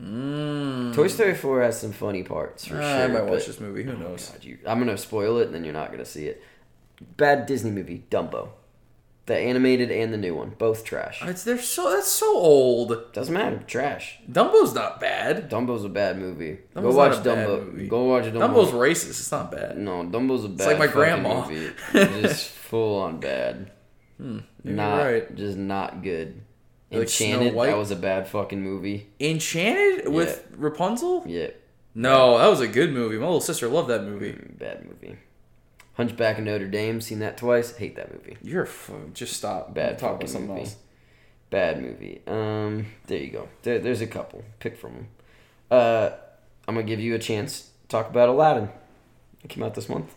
[0.00, 0.94] Mm.
[0.94, 3.04] Toy Story 4 has some funny parts for Ah, sure.
[3.04, 3.84] I might watch this movie.
[3.84, 4.28] Who knows?
[4.30, 6.42] God, you, I'm gonna spoil it, and then you're not gonna see it.
[7.16, 8.48] Bad Disney movie, Dumbo,
[9.26, 11.22] the animated and the new one, both trash.
[11.22, 13.12] It's they're so that's so old.
[13.12, 14.18] Doesn't matter, trash.
[14.30, 15.48] Dumbo's not bad.
[15.48, 16.58] Dumbo's a bad movie.
[16.74, 17.88] Dumbo's Go watch not a bad Dumbo.
[17.88, 18.40] Go watch Dumbo.
[18.40, 19.08] Dumbo's racist.
[19.10, 19.78] It's not bad.
[19.78, 20.54] no, Dumbo's a bad.
[20.54, 21.48] It's like my grandma.
[21.48, 21.72] Movie.
[21.92, 23.70] Just full on bad.
[24.18, 25.34] Hmm, not you're right.
[25.34, 26.40] just not good.
[26.94, 27.66] Snow Enchanted, White?
[27.66, 29.08] that was a bad fucking movie.
[29.20, 31.24] Enchanted with Rapunzel?
[31.26, 31.48] Yeah,
[31.94, 33.16] No, that was a good movie.
[33.16, 34.32] My little sister loved that movie.
[34.32, 35.16] mm, bad movie.
[35.94, 37.76] Hunchback of Notre Dame, seen that twice.
[37.76, 38.36] Hate that movie.
[38.42, 39.72] You're a f- just stop.
[39.74, 40.60] Bad Talk about something movie.
[40.62, 40.76] else.
[41.50, 42.20] Bad movie.
[42.26, 43.48] Um, there you go.
[43.62, 44.42] There, there's a couple.
[44.58, 45.08] Pick from them.
[45.70, 46.10] Uh,
[46.66, 48.70] I'm gonna give you a chance talk about Aladdin.
[49.44, 50.14] It came out this month.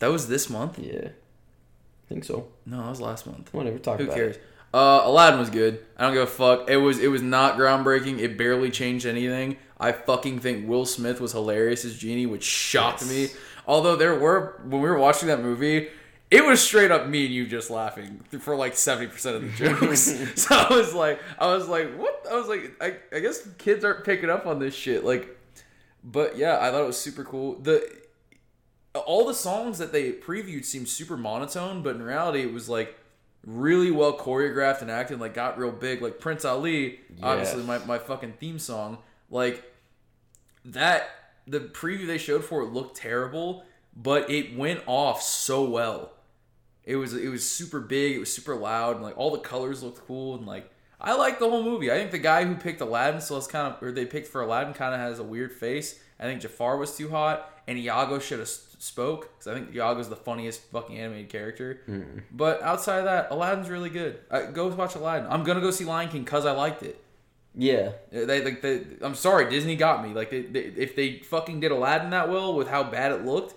[0.00, 0.78] That was this month.
[0.78, 2.48] Yeah, I think so.
[2.66, 3.54] No, that was last month.
[3.54, 3.78] Whatever.
[3.78, 4.36] Talk about Who about cares?
[4.36, 4.42] it.
[4.72, 5.84] Uh, Aladdin was good.
[5.96, 6.70] I don't give a fuck.
[6.70, 8.18] It was it was not groundbreaking.
[8.20, 9.56] It barely changed anything.
[9.78, 13.10] I fucking think Will Smith was hilarious as genie, which shocked Yes.
[13.10, 13.28] me.
[13.66, 15.88] Although there were when we were watching that movie,
[16.30, 19.48] it was straight up me and you just laughing for like seventy percent of the
[19.50, 20.02] jokes.
[20.36, 22.24] so I was like, I was like, what?
[22.30, 25.04] I was like, I, I guess kids aren't picking up on this shit.
[25.04, 25.36] Like,
[26.04, 27.56] but yeah, I thought it was super cool.
[27.56, 27.82] The
[28.94, 32.96] all the songs that they previewed seemed super monotone, but in reality, it was like
[33.44, 35.20] really well choreographed and acted.
[35.20, 36.02] Like got real big.
[36.02, 38.98] Like Prince Ali, obviously my my fucking theme song.
[39.30, 39.64] Like
[40.64, 41.08] that,
[41.46, 43.64] the preview they showed for it looked terrible,
[43.96, 46.12] but it went off so well.
[46.84, 48.16] It was it was super big.
[48.16, 50.70] It was super loud, and like all the colors looked cool, and like
[51.00, 51.90] I like the whole movie.
[51.90, 54.42] I think the guy who picked Aladdin still has kind of, or they picked for
[54.42, 55.98] Aladdin, kind of has a weird face.
[56.18, 58.48] I think Jafar was too hot, and Iago should have
[58.82, 61.80] spoke because I think Iago's the funniest fucking animated character.
[62.32, 64.18] But outside of that, Aladdin's really good.
[64.30, 65.30] I, go watch Aladdin.
[65.30, 67.02] I'm gonna go see Lion King because I liked it.
[67.54, 70.14] Yeah, They like they, I'm sorry, Disney got me.
[70.14, 73.54] Like they, they, if they fucking did Aladdin that well with how bad it looked,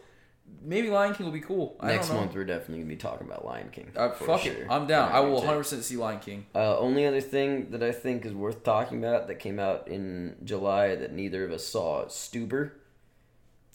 [0.63, 1.77] maybe Lion King will be cool.
[1.79, 2.21] I next don't know.
[2.23, 3.91] month we're definitely gonna be talking about Lion King.
[3.95, 4.53] Uh, fuck sure.
[4.53, 5.11] it, I'm down.
[5.11, 6.47] I will 100 percent see Lion King.
[6.55, 10.37] Uh, only other thing that I think is worth talking about that came out in
[10.43, 12.71] July that neither of us saw Stuber.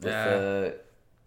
[0.00, 0.24] With, Yeah.
[0.24, 0.70] uh,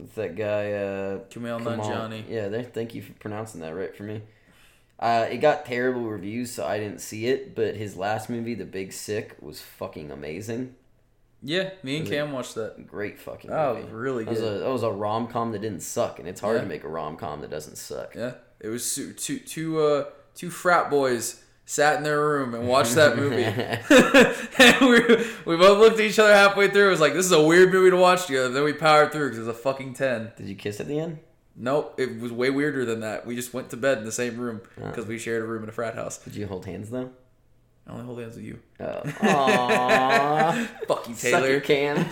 [0.02, 2.24] with that guy, uh, Kumail Nanjiani.
[2.30, 4.22] Yeah, there, thank you for pronouncing that right for me.
[5.00, 8.66] Uh, it got terrible reviews, so I didn't see it, but his last movie, The
[8.66, 10.76] Big Sick, was fucking amazing.
[11.44, 12.86] Yeah, me and Cam watched that.
[12.86, 13.92] Great fucking Oh, movie.
[13.92, 16.58] really That was a, that was a rom com that didn't suck, and it's hard
[16.58, 16.62] Yeah.
[16.62, 18.14] to make a rom com that doesn't suck.
[18.14, 22.68] Yeah, it was su- two two uh two frat boys sat in their room and
[22.68, 23.44] watched that movie.
[23.46, 25.00] and we
[25.46, 26.88] we both looked at each other halfway through.
[26.88, 28.50] It was like this is a weird movie to watch together.
[28.50, 30.34] Then we powered through because it was a fucking ten.
[30.36, 31.20] Did you kiss at the end?
[31.56, 33.26] Nope, it was way weirder than that.
[33.26, 34.88] We just went to bed in the same room Oh.
[34.90, 36.18] because we shared a room in a frat house.
[36.18, 37.10] Did you hold hands though?
[37.88, 38.60] I only hold hands with you.
[38.80, 39.02] Oh.
[39.06, 40.68] Aww.
[40.88, 41.60] Fuck you, Taylor.
[41.62, 42.06] can.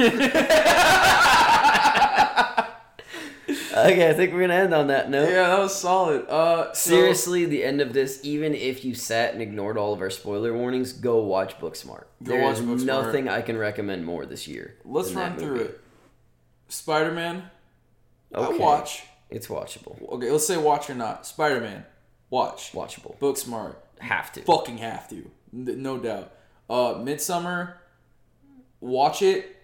[3.71, 5.29] Okay, I think we're gonna end on that note.
[5.29, 6.25] Yeah, that was solid.
[6.27, 10.01] Uh, so- Seriously, the end of this, even if you sat and ignored all of
[10.01, 12.05] our spoiler warnings, go watch Booksmart.
[12.23, 12.85] Go There watch is Booksmart.
[12.85, 14.75] nothing I can recommend more this year.
[14.85, 15.81] let's run through it.
[16.67, 17.49] Spider Man.
[18.33, 19.03] I watch.
[19.29, 20.01] It's watchable.
[20.09, 21.25] Okay, let's say watch or not.
[21.25, 21.85] Spider Man.
[22.29, 22.71] Watch.
[22.73, 23.17] Watchable.
[23.19, 23.75] Booksmart.
[23.99, 24.41] Have to.
[24.41, 25.29] Fucking have to.
[25.51, 26.31] No doubt.
[26.69, 27.73] Uh, Midsommar.
[28.81, 29.55] Watch it.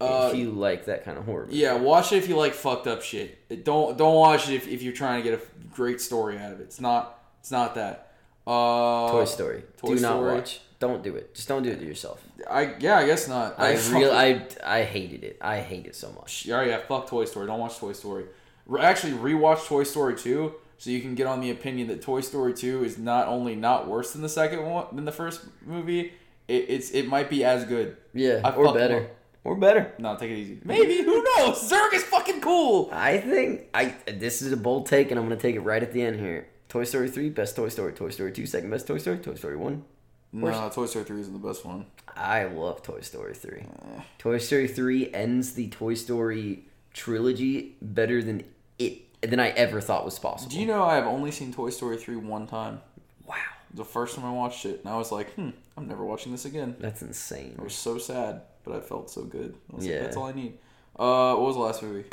[0.00, 1.46] Uh, if you like that kind of horror.
[1.46, 1.56] movie.
[1.58, 3.64] yeah, watch it if you like fucked up shit.
[3.64, 5.42] Don't don't watch it if, if you're trying to get a
[5.74, 6.64] great story out of it.
[6.64, 7.18] It's not.
[7.40, 8.12] It's not that.
[8.46, 9.62] Uh, Toy Story.
[9.78, 10.60] Toy do not watch.
[10.80, 11.34] Don't do it.
[11.34, 12.22] Just don't do it to yourself.
[12.50, 13.58] I yeah, I guess not.
[13.58, 15.38] I fucking- real I I hated it.
[15.40, 16.44] I hate it so much.
[16.44, 17.46] Yeah, yeah, fuck Toy Story.
[17.46, 18.24] Don't watch Toy Story.
[18.66, 22.20] Re- actually, rewatch Toy Story 2 so you can get on the opinion that Toy
[22.20, 26.12] Story 2 is not only not worse than the second one, than the first movie,
[26.48, 27.96] it, it's it might be as good.
[28.12, 29.00] Yeah, I or better.
[29.00, 29.06] love-
[29.44, 29.92] Or better.
[29.98, 30.58] No, take it easy.
[30.64, 31.70] Maybe, who knows?
[31.70, 32.88] Zurg is fucking cool.
[32.92, 35.92] I think I this is a bold take, and I'm gonna take it right at
[35.92, 36.48] the end here.
[36.68, 37.92] Toy Story three, best Toy Story.
[37.92, 39.18] Toy Story two, second best Toy Story.
[39.18, 39.84] Toy Story one.
[40.32, 41.86] No, Toy Story 3 isn't the best one.
[42.16, 43.60] I love Toy Story three.
[43.60, 44.00] Eh.
[44.18, 48.42] Toy Story three ends the Toy Story trilogy better than
[48.78, 50.50] it than I ever thought was possible.
[50.50, 52.80] Do you know I have only seen Toy Story 3 one time?
[53.26, 53.36] Wow,
[53.74, 56.44] The first time I watched it, and I was like, hmm, I'm never watching this
[56.44, 56.74] again.
[56.80, 57.54] that's insane.
[57.58, 59.54] I was so sad, but I felt so good.
[59.72, 59.94] I was Yeah.
[59.96, 60.58] like, that's all I need.
[60.98, 62.04] Uh, what was the last movie?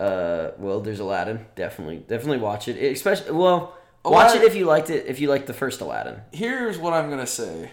[0.00, 1.46] Uh, well, there's Aladdin.
[1.54, 2.76] Definitely, definitely watch it.
[2.92, 5.06] Especially, well, watch it if you liked it.
[5.06, 6.20] If you liked the first Aladdin.
[6.32, 7.70] here's what I'm gonna say.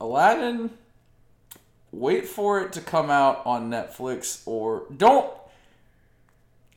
[0.00, 0.70] Aladdin,
[1.92, 5.30] wait for it to come out on Netflix or don't.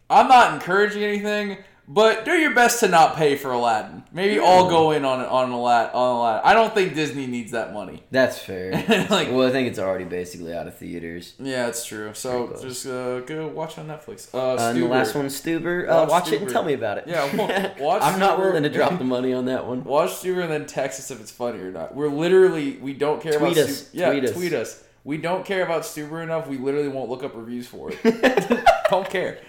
[0.10, 1.58] I'm not encouraging anything,
[1.92, 4.04] but do your best to not pay for Aladdin.
[4.14, 5.92] Maybe all go in on on Aladdin.
[5.96, 6.42] On Aladdin.
[6.46, 8.04] I don't think Disney needs that money.
[8.12, 8.72] That's fair.
[9.10, 11.34] Like- well, I think it's already basically out of theaters.
[11.40, 12.12] Yeah, it's true.
[12.14, 14.34] So just uh, go watch on Netflix.
[14.34, 15.84] Uh, Uh, and the last one, Stuber.
[15.90, 17.06] Uh, Watch watch it and tell me about it.
[17.08, 19.84] Yeah, wa- watch I'm not willing to drop the money on that one.
[19.84, 21.96] Watch Stuber and then text us if it's funny or not.
[21.96, 23.88] We're literally we don't care Tweet about us.
[23.88, 24.34] Stu- yeah, Tweet us.
[24.34, 24.84] tweet us.
[25.04, 26.48] We don't care about Stuber enough.
[26.48, 28.66] We literally won't look up reviews for it.
[28.92, 29.40] don't care.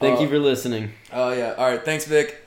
[0.00, 0.92] Thank Uh, you for listening.
[1.12, 1.54] Oh yeah.
[1.58, 1.84] All right.
[1.84, 2.42] Thanks, Vic.